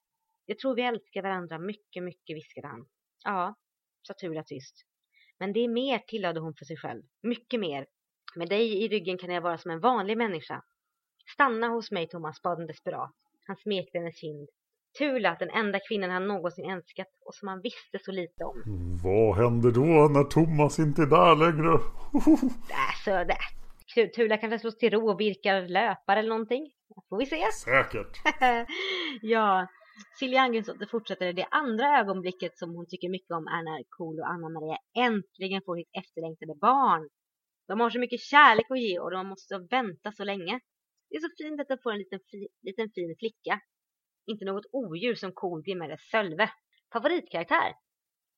[0.46, 2.88] Jag tror vi älskar varandra mycket, mycket, viskade han.
[3.24, 3.54] Ja,
[4.02, 4.86] sa Tula tyst.
[5.38, 7.02] Men det är mer, tillade hon för sig själv.
[7.22, 7.86] Mycket mer.
[8.36, 10.62] Med dig i ryggen kan jag vara som en vanlig människa.
[11.34, 13.12] Stanna hos mig, Thomas, bad hon desperat.
[13.46, 14.48] Han smekte hennes kind.
[14.98, 18.62] Tula, den enda kvinnan han någonsin älskat och som han visste så lite om.
[19.04, 21.72] Vad händer då när Thomas inte är där längre?
[22.88, 23.38] Alltså, det.
[24.16, 26.72] Tula kanske slås till ro och virkar löpare eller någonting.
[27.08, 27.42] Får vi se.
[27.52, 28.12] Säkert.
[29.22, 29.66] ja,
[30.18, 31.32] Silja Angensdotter fortsätter.
[31.32, 35.76] Det andra ögonblicket som hon tycker mycket om är när Cool och Anna-Maria äntligen får
[35.76, 37.08] sitt efterlängtade barn.
[37.68, 40.60] De har så mycket kärlek att ge och de måste vänta så länge.
[41.08, 43.60] Det är så fint att de får en liten, fi, liten fin flicka.
[44.26, 46.50] Inte något odjur som Cool eller Sölve.
[46.92, 47.74] Favoritkaraktär?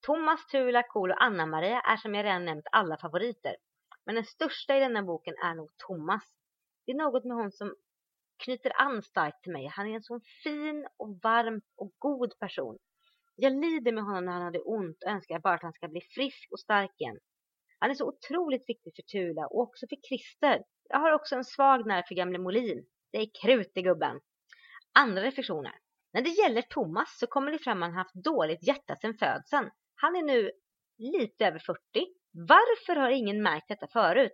[0.07, 3.57] Thomas, Tula, Cool och Anna-Maria är som jag redan nämnt alla favoriter.
[4.07, 6.23] Men den största i denna boken är nog Thomas.
[6.87, 7.75] Det är något med honom som
[8.45, 9.67] knyter an starkt till mig.
[9.67, 12.79] Han är en så fin och varm och god person.
[13.37, 16.01] Jag lider med honom när han hade ont och önskar bara att han ska bli
[16.01, 17.19] frisk och stark igen.
[17.79, 20.63] Han är så otroligt viktig för Tula och också för Christer.
[20.89, 22.87] Jag har också en svag nerv för gamle Molin.
[23.13, 24.21] Det är krut i gubben.
[24.95, 25.73] Andra reflektioner.
[26.13, 29.71] När det gäller Thomas så kommer det fram att han haft dåligt hjärta sedan födseln.
[29.95, 30.51] Han är nu
[30.99, 31.79] lite över 40.
[32.33, 34.33] Varför har ingen märkt detta förut?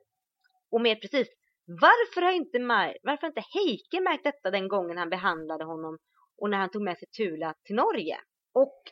[0.71, 1.29] Och mer precis,
[1.67, 5.99] varför har inte, Mar varför har inte Heike märkt detta den gången han behandlade honom
[6.41, 8.19] och när han tog med sig Tula till Norge?
[8.55, 8.83] Och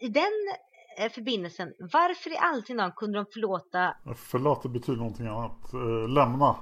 [0.00, 0.32] i den
[0.98, 3.96] eh, förbindelsen, varför i all sin dag kunde de förlåta...
[4.16, 5.72] Förlåta betyder någonting annat.
[5.72, 6.56] Eh, lämna.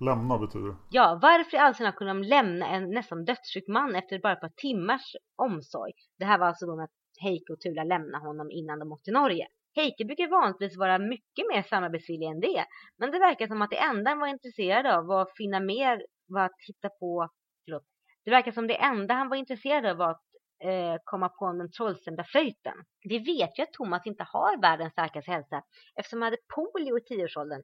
[0.00, 4.18] Lämna betyder Ja, varför i all sin kunde de lämna en nästan dödssjuk man efter
[4.18, 5.92] bara ett par timmars omsorg?
[6.18, 6.88] Det här var alltså då när
[7.20, 9.46] Heike och Tula lämnade honom innan de åkte till Norge.
[9.76, 12.64] Heike brukar vanligtvis vara mycket mer samarbetsvillig än det.
[12.98, 16.06] Men det verkar som att det enda han var intresserad av var att finna mer,
[16.28, 17.28] var att hitta på,
[17.64, 17.84] förlåt.
[18.24, 20.24] Det verkar som det enda han var intresserad av var att
[20.64, 22.74] eh, komma på den trollstämda flöjten.
[23.08, 25.62] Vi vet ju att Thomas inte har världens starkaste hälsa
[25.96, 27.62] eftersom han hade polio i tioårsåldern.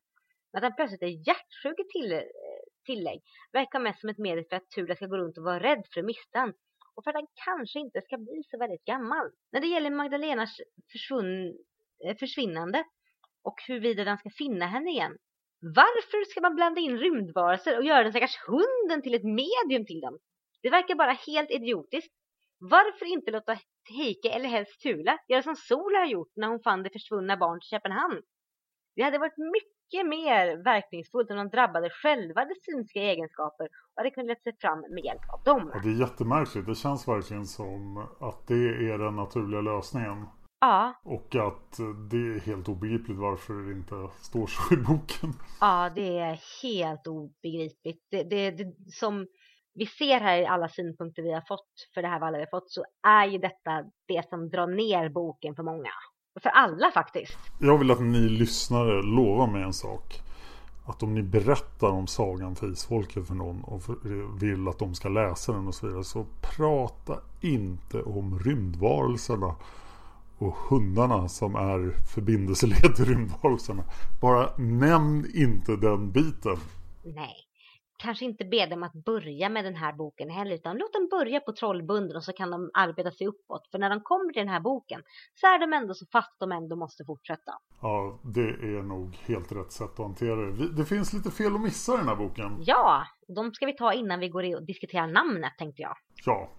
[0.57, 2.21] Men att han plötsligt är hjärtsjuk i till, eh,
[2.87, 3.21] tillägg
[3.53, 6.01] verkar mest som ett medel för att Tula ska gå runt och vara rädd för
[6.01, 6.55] att mista honom
[6.95, 9.31] Och för att han kanske inte ska bli så väldigt gammal.
[9.53, 10.61] När det gäller Magdalenas
[10.93, 11.59] försvunn,
[12.05, 12.85] eh, försvinnande
[13.43, 15.17] och huruvida den ska finna henne igen.
[15.61, 20.01] Varför ska man blanda in rymdvarelser och göra den stackars hunden till ett medium till
[20.01, 20.19] dem?
[20.63, 22.15] Det verkar bara helt idiotiskt.
[22.59, 23.59] Varför inte låta
[23.99, 27.65] Heike eller helst Tula göra som Sol har gjort när hon fann det försvunna barnet
[27.65, 28.23] i Köpenhamn?
[28.97, 34.11] Det hade varit mycket mer verkningsfullt om de drabbade själva hade synska egenskaper och hade
[34.11, 35.71] kunnat leta sig fram med hjälp av dem.
[35.75, 36.67] Ja, det är jättemärkligt.
[36.67, 38.55] Det känns verkligen som att det
[38.91, 40.27] är den naturliga lösningen.
[40.61, 41.01] Ja.
[41.05, 41.77] Och att
[42.11, 45.33] det är helt obegripligt varför det inte står så i boken.
[45.61, 48.07] Ja, det är helt obegripligt.
[48.11, 49.27] Det, det, det, som
[49.75, 52.61] vi ser här i alla synpunkter vi har fått för det här vallet vi har
[52.61, 55.91] fått så är ju detta det som drar ner boken för många.
[56.43, 57.39] För alla faktiskt.
[57.59, 60.23] Jag vill att ni lyssnare lovar mig en sak.
[60.87, 63.83] Att om ni berättar om sagan för isfolket för någon och
[64.43, 66.05] vill att de ska läsa den och så vidare.
[66.05, 69.55] Så prata inte om rymdvarelserna
[70.39, 73.83] och hundarna som är förbindelseled till rymdvarelserna.
[74.21, 76.57] Bara nämn inte den biten.
[77.05, 77.46] Nej.
[77.97, 81.41] Kanske inte be dem att börja med den här boken heller utan låt dem börja
[81.41, 83.69] på Trollbunden och så kan de arbeta sig uppåt.
[83.71, 85.03] För när de kommer till den här boken
[85.35, 87.53] så är de ändå så fast de ändå måste fortsätta.
[87.81, 90.69] Ja, det är nog helt rätt sätt att hantera det.
[90.77, 92.57] Det finns lite fel och missar i den här boken.
[92.61, 95.97] Ja, de ska vi ta innan vi går och diskuterar namnet tänkte jag.
[96.25, 96.51] Ja.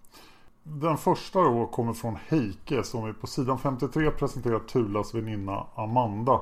[0.64, 6.42] Den första då kommer från Heike som är på sidan 53 presenterar Tulas väninna Amanda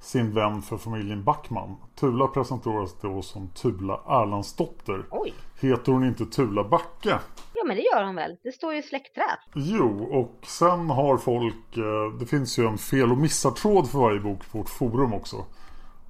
[0.00, 1.76] sin vän för familjen Backman.
[1.94, 5.04] Tula presenteras då som Tula Erlandsdotter.
[5.10, 5.34] Oj.
[5.60, 7.18] Heter hon inte Tula Backe?
[7.54, 8.36] Ja men det gör hon väl.
[8.42, 9.38] Det står ju släktträd.
[9.54, 11.76] Jo, och sen har folk...
[11.76, 15.44] Eh, det finns ju en fel och missar-tråd för varje bok på vårt forum också.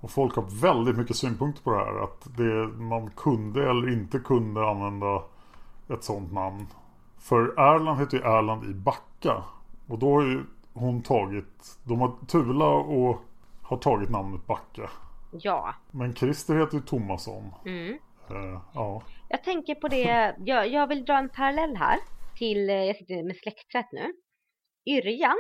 [0.01, 2.05] Och folk har väldigt mycket synpunkter på det här.
[2.05, 5.23] Att det, man kunde eller inte kunde använda
[5.89, 6.67] ett sånt namn.
[7.19, 9.43] För Erland heter ju Erland i Backa.
[9.89, 11.79] Och då har ju hon tagit...
[11.85, 13.23] De har Tula och
[13.71, 14.91] har tagit namnet Backa.
[15.33, 15.75] Ja.
[15.91, 17.55] Men Christer heter ju Tomasson.
[17.67, 17.99] Mm.
[18.31, 19.03] Uh, ja.
[19.29, 21.99] Jag tänker på det, jag, jag vill dra en parallell här
[22.39, 24.15] till, eh, jag sitter med släktträtt nu.
[24.87, 25.37] Yrjan,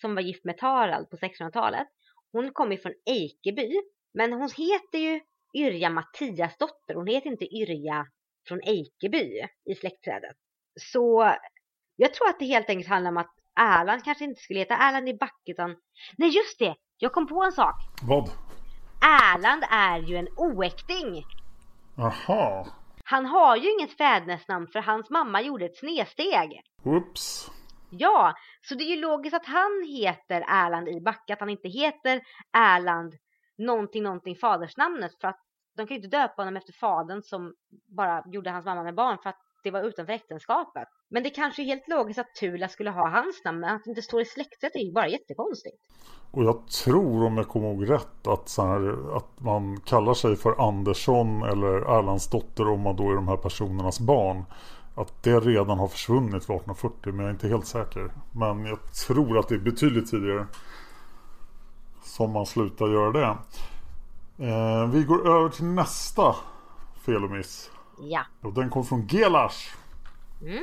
[0.00, 1.88] som var gift med Tarald på 1600-talet,
[2.32, 3.80] hon kommer från Eikeby.
[4.14, 5.20] Men hon heter ju
[5.54, 8.06] Yrja Mattiasdotter, hon heter inte Yrja
[8.48, 10.36] från Eikeby i släktträdet.
[10.80, 11.34] Så
[11.96, 15.08] jag tror att det helt enkelt handlar om att Erland kanske inte skulle heta Erland
[15.08, 15.76] i Backe utan...
[16.18, 16.74] Nej just det!
[16.98, 17.74] Jag kom på en sak.
[18.02, 18.30] Vad?
[19.00, 21.24] Erland är ju en oäkting.
[21.98, 22.66] Aha.
[23.04, 26.62] Han har ju inget fädernesnamn för hans mamma gjorde ett snedsteg.
[26.84, 27.50] Oops.
[27.90, 31.68] Ja, så det är ju logiskt att han heter Erland i Backa, att han inte
[31.68, 32.20] heter
[32.52, 33.14] Erland
[33.58, 35.40] någonting, någonting fadersnamnet för att
[35.76, 37.54] de kan ju inte döpa honom efter fadern som
[37.96, 40.88] bara gjorde hans mamma med barn för att det var utanför äktenskapet.
[41.14, 43.90] Men det kanske är helt logiskt att Tula skulle ha hans namn, men att det
[43.90, 45.76] inte står i släktet är ju bara jättekonstigt.
[46.30, 50.36] Och jag tror, om jag kommer ihåg rätt, att, så här, att man kallar sig
[50.36, 54.44] för Andersson eller Erlandsdotter om man då är de här personernas barn.
[54.94, 58.12] Att det redan har försvunnit vid 1840, men jag är inte helt säker.
[58.32, 60.46] Men jag tror att det är betydligt tidigare
[62.02, 63.36] som man slutar göra det.
[64.46, 66.36] Eh, vi går över till nästa
[67.06, 67.70] fel och miss.
[67.98, 68.20] Ja.
[68.42, 69.74] Och den kom från Gelash.
[70.42, 70.62] Mm.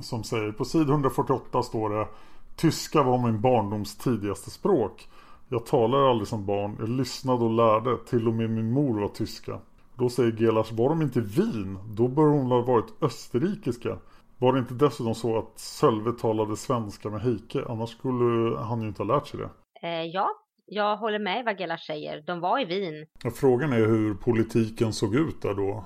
[0.00, 2.08] Som säger på sid 148 står det
[2.56, 5.08] Tyska var min barndoms tidigaste språk.
[5.48, 6.76] Jag talade aldrig som barn.
[6.78, 7.98] Jag lyssnade och lärde.
[8.06, 9.60] Till och med min mor var tyska.
[9.94, 11.78] Då säger Gelash, var de inte Wien?
[11.96, 13.98] Då bör hon ha varit österrikiska.
[14.38, 17.64] Var det inte dessutom så att Sölve talade svenska med Heike?
[17.68, 19.50] Annars skulle han ju inte ha lärt sig det.
[19.88, 20.28] Eh, ja,
[20.66, 22.22] jag håller med vad Gelash säger.
[22.26, 23.06] De var i Wien.
[23.34, 25.84] Frågan är hur politiken såg ut där då.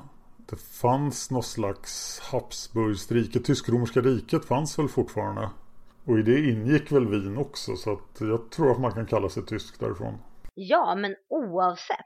[0.51, 3.41] Det fanns något slags Habsburgs rike.
[3.41, 5.51] Tysk-romerska riket fanns väl fortfarande.
[6.05, 7.77] Och i det ingick väl Wien också.
[7.77, 10.19] Så att jag tror att man kan kalla sig tysk därifrån.
[10.55, 11.97] Ja, men oavsett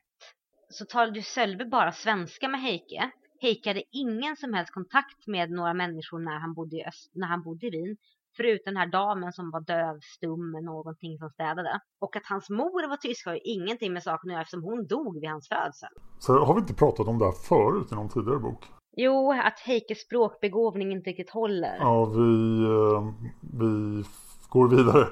[0.70, 3.11] så talade ju Sölve bara svenska med Heike.
[3.41, 7.26] Heike hade ingen som helst kontakt med några människor när han bodde i, Öst, när
[7.26, 7.97] han bodde i Wien.
[8.37, 11.81] Förutom den här damen som var döv, stum med någonting som städade.
[12.01, 14.87] Och att hans mor var tysk har ju ingenting med saken att göra eftersom hon
[14.87, 15.89] dog vid hans födsel.
[16.18, 18.64] Så har vi inte pratat om det här förut i någon tidigare bok?
[18.97, 21.76] Jo, att Heikes språkbegåvning inte riktigt håller.
[21.81, 24.05] Ja, vi, eh, vi
[24.49, 25.07] går vidare.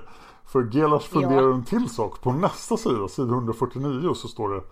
[0.44, 1.54] För Gelas funderar ja.
[1.54, 2.20] en till sak.
[2.20, 4.62] På nästa sida, sida 149, så står det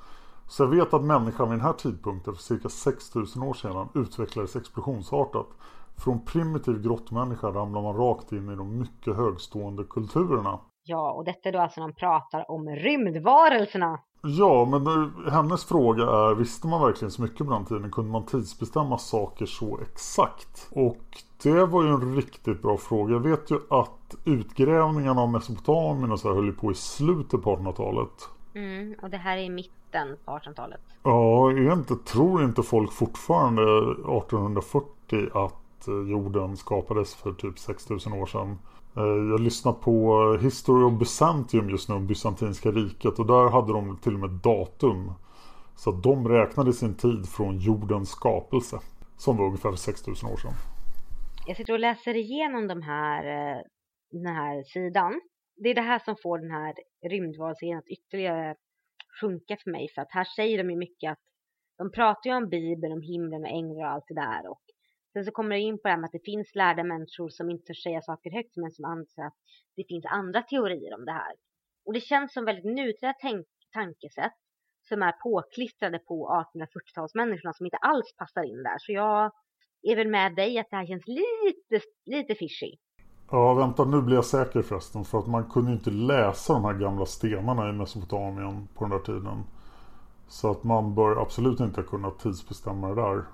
[0.49, 4.57] Så jag vet att människan vid den här tidpunkten för cirka 6000 år sedan utvecklades
[4.57, 5.47] explosionsartat.
[5.99, 10.59] Från primitiv grottmänniska ramlar man rakt in i de mycket högstående kulturerna.
[10.85, 13.99] Ja, och detta är då alltså när han pratar om rymdvarelserna.
[14.23, 17.91] Ja, men nu, hennes fråga är Visste man verkligen så mycket på den tiden?
[17.91, 20.69] Kunde man tidsbestämma saker så exakt?
[20.71, 21.05] Och
[21.43, 23.13] det var ju en riktigt bra fråga.
[23.13, 27.57] Jag vet ju att utgrävningarna av Mesopotamien och så här höll på i slutet på
[27.57, 28.29] 1800-talet.
[28.55, 30.81] Mm, och det här är i mitten på 1800-talet.
[31.03, 38.13] Ja, jag inte, tror inte folk fortfarande 1840 att Eh, jorden skapades för typ 6000
[38.13, 38.59] år sedan.
[38.97, 43.51] Eh, jag jag lyssnar på History of Byzantium just nu om Bysantinska riket och där
[43.51, 45.13] hade de till och med datum.
[45.77, 48.81] Så att de räknade sin tid från jordens skapelse.
[49.17, 50.53] Som var ungefär 6000 år sedan.
[51.47, 53.61] Jag sitter och läser igenom de här, eh,
[54.11, 55.21] den här sidan.
[55.57, 56.75] Det är det här som får den här
[57.09, 58.55] rymdvarelsen att ytterligare
[59.21, 59.89] sjunka för mig.
[59.95, 61.25] För att här säger de ju mycket att
[61.79, 64.51] de pratar ju om Bibeln, om himlen och änglar och allt det där.
[64.51, 64.66] Och
[65.17, 67.51] Sen så kommer jag in på det här med att det finns lärda människor som
[67.51, 69.35] inte törs säga saker högt men som anser att
[69.77, 71.33] det finns andra teorier om det här.
[71.87, 73.15] Och det känns som väldigt nutida
[73.73, 74.33] tankesätt
[74.89, 78.79] som är påklistrade på 1840-talsmänniskorna som inte alls passar in där.
[78.79, 79.33] Så jag
[79.83, 82.77] är väl med dig att det här känns lite, lite fishy.
[83.31, 85.05] Ja, vänta nu blir jag säker förresten.
[85.05, 88.99] För att man kunde inte läsa de här gamla stenarna i Mesopotamien på den där
[88.99, 89.45] tiden.
[90.29, 93.25] Så att man bör absolut inte kunna tidsbestämma det där.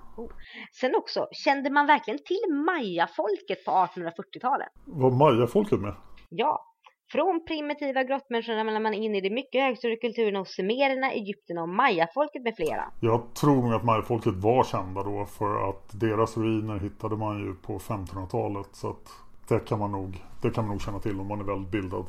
[0.71, 4.67] Sen också, kände man verkligen till mayafolket på 1840-talet?
[4.85, 5.95] Var mayafolket med?
[6.29, 6.73] Ja,
[7.11, 11.69] från primitiva grottmänniskor när man in i det mycket högstörre kulturen hos sumererna, egyptierna och
[11.69, 12.91] mayafolket med flera.
[12.99, 17.55] Jag tror nog att mayafolket var kända då för att deras ruiner hittade man ju
[17.55, 18.69] på 1500-talet.
[18.71, 19.07] Så att
[19.47, 22.05] det kan man nog, det kan man nog känna till om man är väldigt bildad.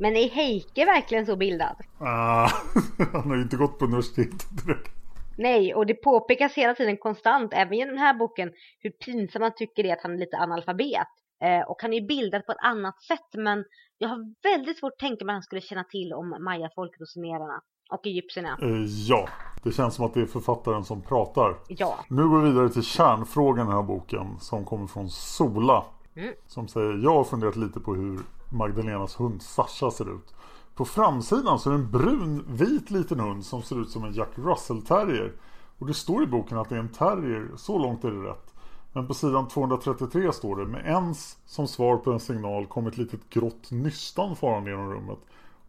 [0.00, 1.76] Men är Heike verkligen så bildad?
[1.98, 2.48] Ah,
[3.12, 4.92] han har ju inte gått på universitetet direkt.
[5.38, 9.52] Nej, och det påpekas hela tiden konstant, även i den här boken, hur pinsamt man
[9.56, 11.08] tycker det är att han är lite analfabet.
[11.42, 13.64] Eh, och han är bildad på ett annat sätt, men
[13.98, 17.08] jag har väldigt svårt att tänka mig att han skulle känna till om mayafolket och
[17.08, 17.62] sumererna.
[17.90, 18.58] Och egyptierna.
[18.62, 19.28] Eh, ja,
[19.62, 21.56] det känns som att det är författaren som pratar.
[21.68, 21.98] Ja.
[22.08, 25.84] Nu går vi vidare till kärnfrågan i den här boken som kommer från Sola.
[26.16, 26.34] Mm.
[26.46, 28.20] Som säger, jag har funderat lite på hur
[28.50, 30.34] Magdalenas hund Sasha ser ut.
[30.74, 34.12] På framsidan så är det en brun vit liten hund som ser ut som en
[34.12, 35.32] Jack Russell terrier.
[35.78, 38.54] Och det står i boken att det är en terrier, så långt är det rätt.
[38.92, 42.98] Men på sidan 233 står det med ens som svar på en signal kom ett
[42.98, 45.18] litet grått nystan farande genom rummet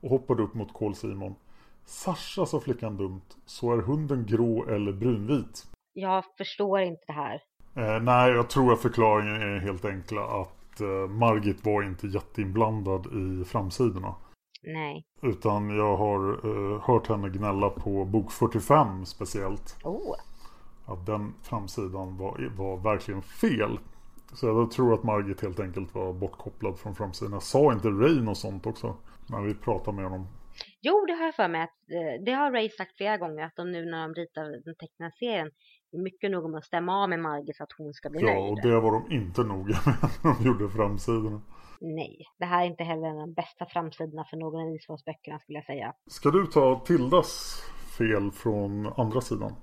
[0.02, 1.36] och hoppade upp mot Kol Simon.
[1.86, 5.68] Sasha sa flickan dumt, så är hunden grå eller brunvit?
[5.94, 7.42] Jag förstår inte det här.
[7.76, 10.61] Eh, nej, jag tror att förklaringen är helt enkla att
[11.08, 14.16] Margit var inte jätteinblandad i framsidorna.
[14.64, 15.06] Nej.
[15.22, 19.78] Utan jag har eh, hört henne gnälla på bok 45 speciellt.
[19.84, 20.16] Oh.
[20.86, 23.80] Att den framsidan var, var verkligen fel.
[24.34, 27.34] Så jag tror att Margit helt enkelt var bortkopplad från framsidan.
[27.34, 28.96] Jag sa inte Rain och sånt också.
[29.30, 30.28] När vi pratade med honom.
[30.82, 31.62] Jo, det har jag för mig.
[31.62, 33.46] Att, eh, det har Ray sagt flera gånger.
[33.46, 35.52] Att de nu när de ritar den tecknade serien
[35.92, 38.38] mycket noga med att stämma av med Margit så att hon ska bli ja, nöjd.
[38.38, 41.42] Ja, och det var de inte noga med när de gjorde framsidorna.
[41.82, 45.66] Nej, det här är inte heller de bästa framsidorna för någon av Isfors-böckerna skulle jag
[45.66, 45.94] säga.
[46.08, 47.62] Ska du ta Tildas
[47.98, 49.56] fel från andra sidan?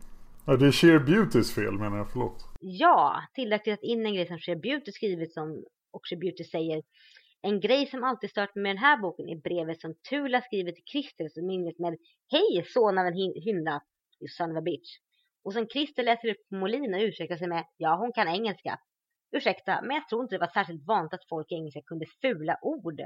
[0.45, 2.45] Nej, det är Sheer Beautys fel menar jag, förlåt.
[2.61, 6.83] Ja, Tilda har in en grej som Sheer Beauty skrivit som och Sheer Beauty säger
[7.43, 10.73] en grej som alltid stört mig med den här boken är brevet som Tula skriver
[10.73, 11.99] till Christer som inleds med
[12.31, 13.15] Hej son av en
[13.45, 13.83] hynda,
[14.21, 14.99] you son of a bitch.
[15.49, 18.79] Och som Christer läser upp på Molin och ursäktar sig med, ja hon kan engelska.
[19.37, 22.59] Ursäkta, men jag tror inte det var särskilt vanligt att folk i engelska kunde fula
[22.63, 23.01] ord.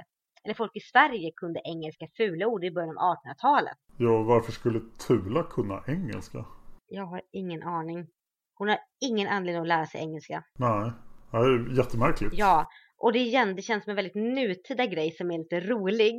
[0.45, 3.79] Eller folk i Sverige kunde engelska fula ord i början av 1800-talet.
[3.99, 6.45] Ja, varför skulle Tula kunna engelska?
[6.87, 8.07] Jag har ingen aning.
[8.55, 10.45] Hon har ingen anledning att lära sig engelska.
[10.59, 10.91] Nej,
[11.31, 12.35] det är jättemärkligt.
[12.35, 12.67] Ja,
[12.97, 16.17] och det igen, det känns som en väldigt nutida grej som är lite rolig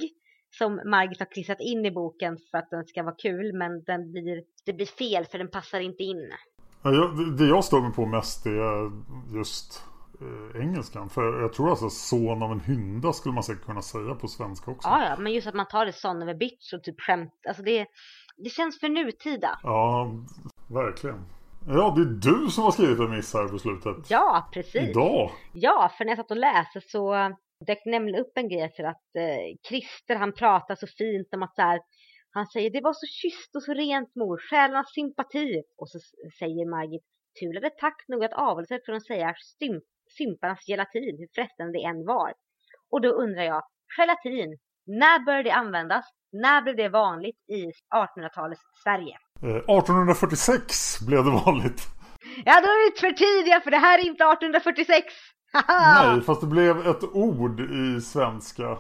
[0.58, 4.12] som Margit har klistrat in i boken för att den ska vara kul men den
[4.12, 6.32] blir, det blir fel för den passar inte in.
[6.84, 6.92] Ja,
[7.38, 8.92] det jag står mig på mest är
[9.36, 9.84] just
[10.22, 11.10] eh, engelskan.
[11.10, 14.72] För jag tror alltså son av en hynda skulle man säkert kunna säga på svenska
[14.72, 14.88] också.
[14.88, 17.34] Ja, ja, men just att man tar det son of a bitch och typ skämt.
[17.48, 17.86] Alltså det,
[18.38, 19.60] det känns för nutida.
[19.64, 20.12] Ja,
[20.68, 21.26] verkligen.
[21.68, 24.10] Ja, det är du som har skrivit en miss här på slutet.
[24.10, 24.90] Ja, precis.
[24.90, 25.32] Idag.
[25.54, 27.14] Ja, för när jag satt och läste så
[27.66, 31.56] dök nämligen upp en grej för att eh, Christer han pratar så fint om att
[31.56, 31.80] så här,
[32.32, 35.64] han säger det var så kysst och så rent mor, själarnas sympati.
[35.78, 36.00] Och så
[36.40, 37.04] säger Margit,
[37.40, 39.84] tulade tack nog att avelse från att säga symp
[40.18, 42.34] symparnas gelatin, hur frestande det än var.
[42.92, 43.64] Och då undrar jag,
[43.98, 46.06] gelatin, när började det användas?
[46.32, 47.62] När blev det vanligt i
[47.96, 49.18] 1800-talets Sverige?
[49.42, 51.82] Eh, 1846 blev det vanligt.
[52.46, 55.14] Ja, då är vi för tidiga för det här är inte 1846.
[55.54, 58.78] Nej, fast det blev ett ord i svenska.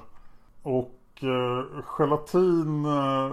[0.63, 3.31] Och eh, gelatin eh,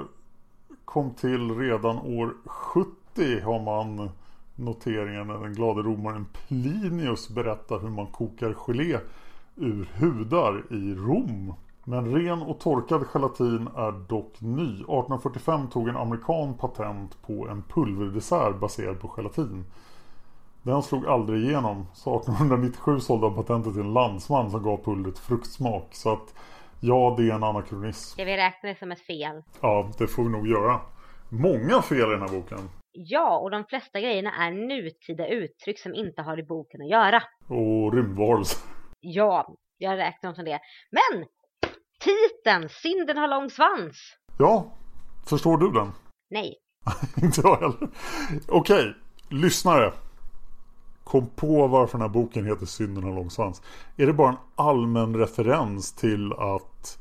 [0.85, 4.11] kom till redan år 70 har man
[4.55, 8.99] noteringar när den glade romaren Plinius berättar hur man kokar gelé
[9.57, 11.55] ur hudar i Rom.
[11.85, 14.75] Men ren och torkad gelatin är dock ny.
[14.75, 19.65] 1845 tog en amerikan patent på en pulverdessert baserad på gelatin.
[20.63, 21.87] Den slog aldrig igenom.
[21.95, 25.95] Så 1897 sålde han patentet till en landsman som gav pulvret fruktsmak.
[25.95, 26.35] Så att
[26.81, 28.13] ja, det är en anakronism.
[28.13, 29.43] Ska vi räkna det som ett fel?
[29.61, 30.81] Ja, det får vi nog göra.
[31.29, 32.59] Många fel i den här boken.
[32.93, 37.23] Ja, och de flesta grejerna är nutida uttryck som inte har i boken att göra.
[37.49, 38.61] Och rymdvarelser.
[39.01, 40.61] Ja, jag räknar dem som det.
[40.91, 41.27] Men!
[42.01, 44.17] Titeln, Synden har lång svans.
[44.39, 44.73] Ja,
[45.29, 45.93] förstår du den?
[46.31, 46.55] Nej.
[47.23, 47.89] inte jag heller.
[48.49, 48.95] Okej,
[49.31, 49.93] lyssnare
[51.11, 53.63] kom på varför den här boken heter Synden har lång svans.
[53.97, 56.99] Är det bara en allmän referens till att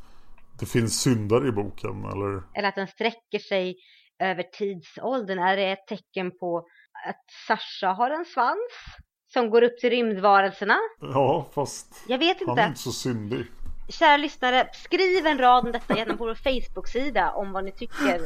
[0.59, 2.05] det finns syndare i boken?
[2.05, 3.75] Eller, eller att den sträcker sig
[4.19, 5.39] över tidsåldern?
[5.39, 6.57] Är det ett tecken på
[7.07, 8.71] att Sasha har en svans?
[9.33, 10.77] Som går upp till rymdvarelserna?
[10.99, 12.51] Ja, fast jag vet inte.
[12.51, 13.45] han är inte så syndig.
[13.89, 18.21] Kära lyssnare, skriv en rad om detta gärna på vår Facebook-sida om vad ni tycker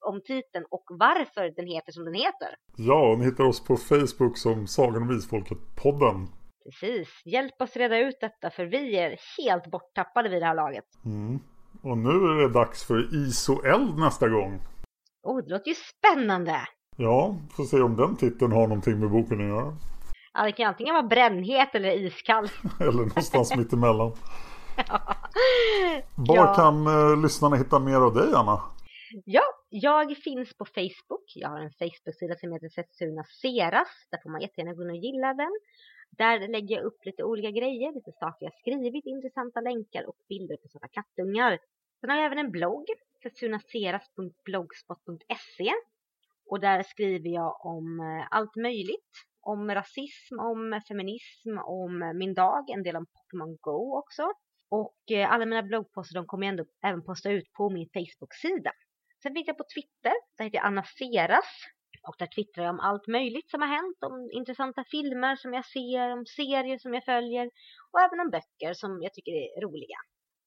[0.00, 2.48] om titeln och varför den heter som den heter.
[2.76, 6.26] Ja, ni hittar oss på Facebook som Sagan om Isfolket-podden.
[6.64, 10.84] Precis, hjälp oss reda ut detta för vi är helt borttappade vid det här laget.
[11.04, 11.40] Mm.
[11.82, 14.60] Och nu är det dags för is och eld nästa gång.
[15.22, 16.60] Oh, det låter ju spännande!
[16.96, 19.76] Ja, får se om den titeln har någonting med boken att göra.
[20.34, 22.48] Ja, det kan antingen vara brännhet eller iskall.
[22.80, 24.12] eller någonstans mitt emellan.
[26.14, 28.60] Var kan uh, lyssnarna hitta mer av dig, Anna?
[29.24, 31.32] Ja, jag finns på Facebook.
[31.34, 33.88] Jag har en Facebook-sida som heter Setsuna Seras.
[34.10, 35.52] Där får man jättegärna gå in och gilla den.
[36.10, 40.56] Där lägger jag upp lite olika grejer, lite saker jag skrivit, intressanta länkar och bilder
[40.56, 41.58] på sådana kattungar.
[42.00, 42.86] Sen har jag även en blogg,
[43.22, 45.72] setsunaseras.blogspot.se.
[46.50, 49.10] Och där skriver jag om eh, allt möjligt.
[49.40, 54.32] Om rasism, om feminism, om min dag, en del om Pokémon Go också.
[54.78, 58.72] Och eh, alla mina bloggposter de kommer jag ändå även posta ut på min Facebook-sida.
[59.22, 61.50] Sen finns jag på Twitter, där heter jag Anna Seras.
[62.08, 65.66] Och där twittrar jag om allt möjligt som har hänt, om intressanta filmer som jag
[65.66, 67.46] ser, om serier som jag följer
[67.92, 69.98] och även om böcker som jag tycker är roliga.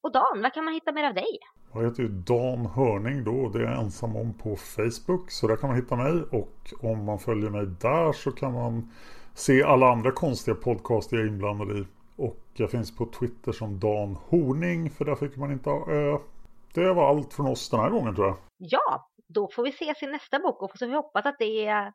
[0.03, 1.33] Och Dan, vad kan man hitta mer av dig?
[1.73, 5.47] Jag heter ju Dan Hörning då och det är jag ensam om på Facebook så
[5.47, 6.57] där kan man hitta mig och
[6.89, 8.91] om man följer mig där så kan man
[9.33, 11.85] se alla andra konstiga podcaster jag är inblandad i.
[12.17, 16.17] Och jag finns på Twitter som Dan Horning för där fick man inte ha ö.
[16.73, 18.37] Det var allt från oss den här gången tror jag.
[18.57, 21.65] Ja, då får vi ses i nästa bok och så får vi hoppas att det
[21.67, 21.93] är,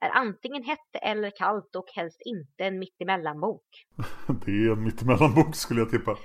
[0.00, 3.64] är antingen hett eller kallt och helst inte en mittemellanbok.
[4.44, 6.16] det är en mittemellanbok skulle jag tippa.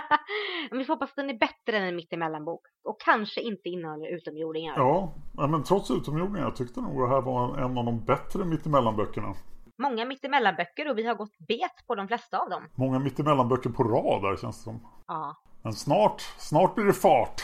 [0.70, 4.16] men vi får hoppas att den är bättre än en mittemellanbok och kanske inte innehåller
[4.16, 4.74] utomjordingar.
[4.76, 9.34] Ja, men trots utomjordingar jag tyckte nog det här var en av de bättre mittemellanböckerna.
[9.78, 12.68] Många mittemellanböcker och vi har gått bet på de flesta av dem.
[12.74, 14.80] Många mittemellanböcker på rad där känns det som.
[15.06, 15.36] Ja.
[15.62, 17.42] Men snart, snart blir det fart.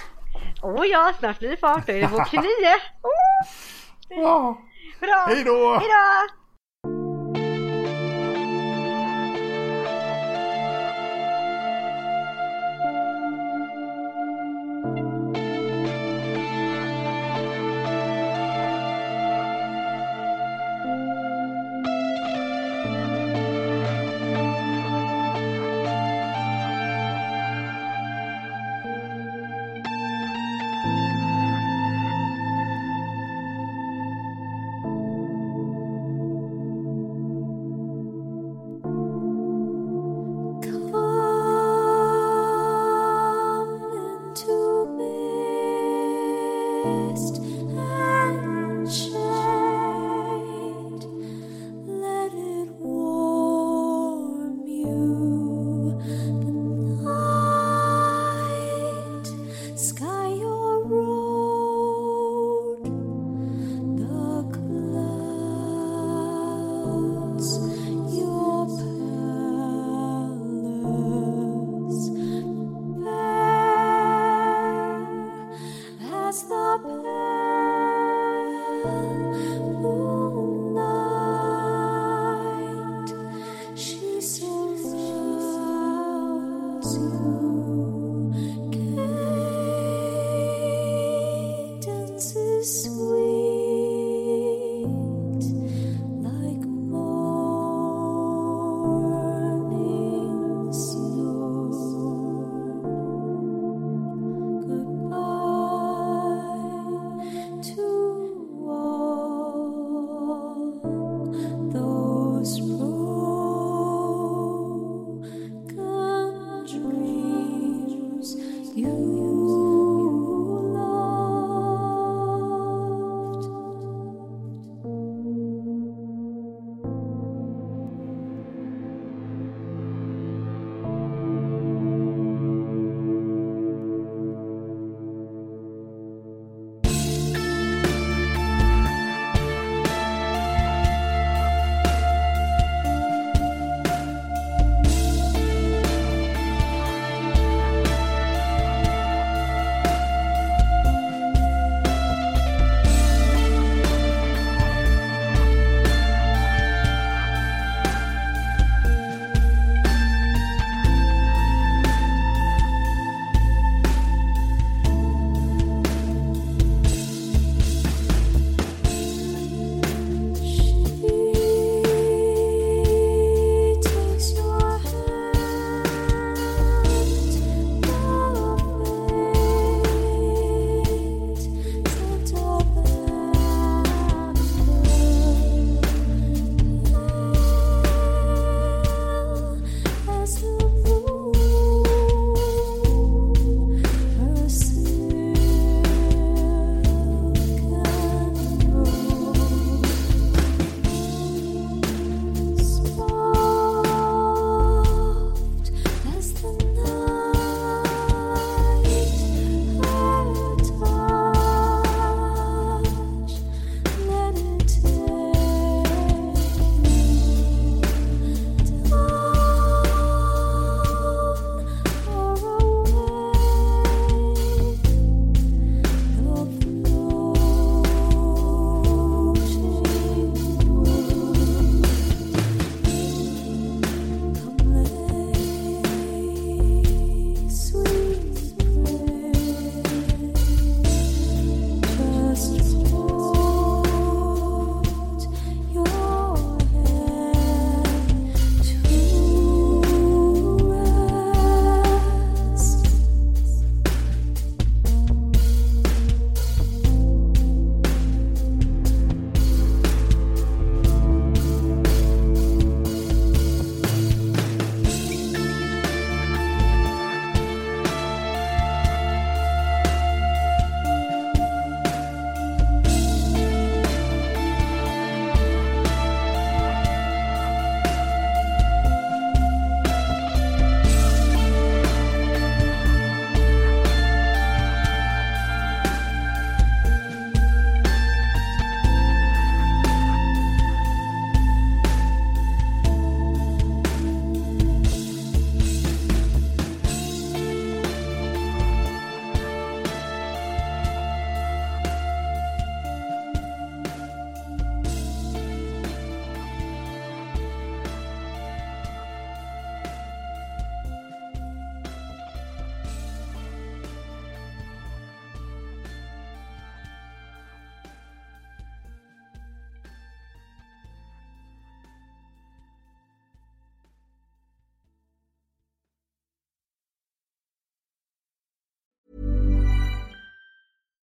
[0.63, 1.87] Åh oh ja, snart blir det fart.
[1.87, 2.45] Då är det bok 29.
[3.03, 3.49] Oh!
[4.09, 4.59] Ja.
[5.01, 5.25] Bra.
[5.29, 5.75] Hej då.
[5.75, 6.40] Hej då.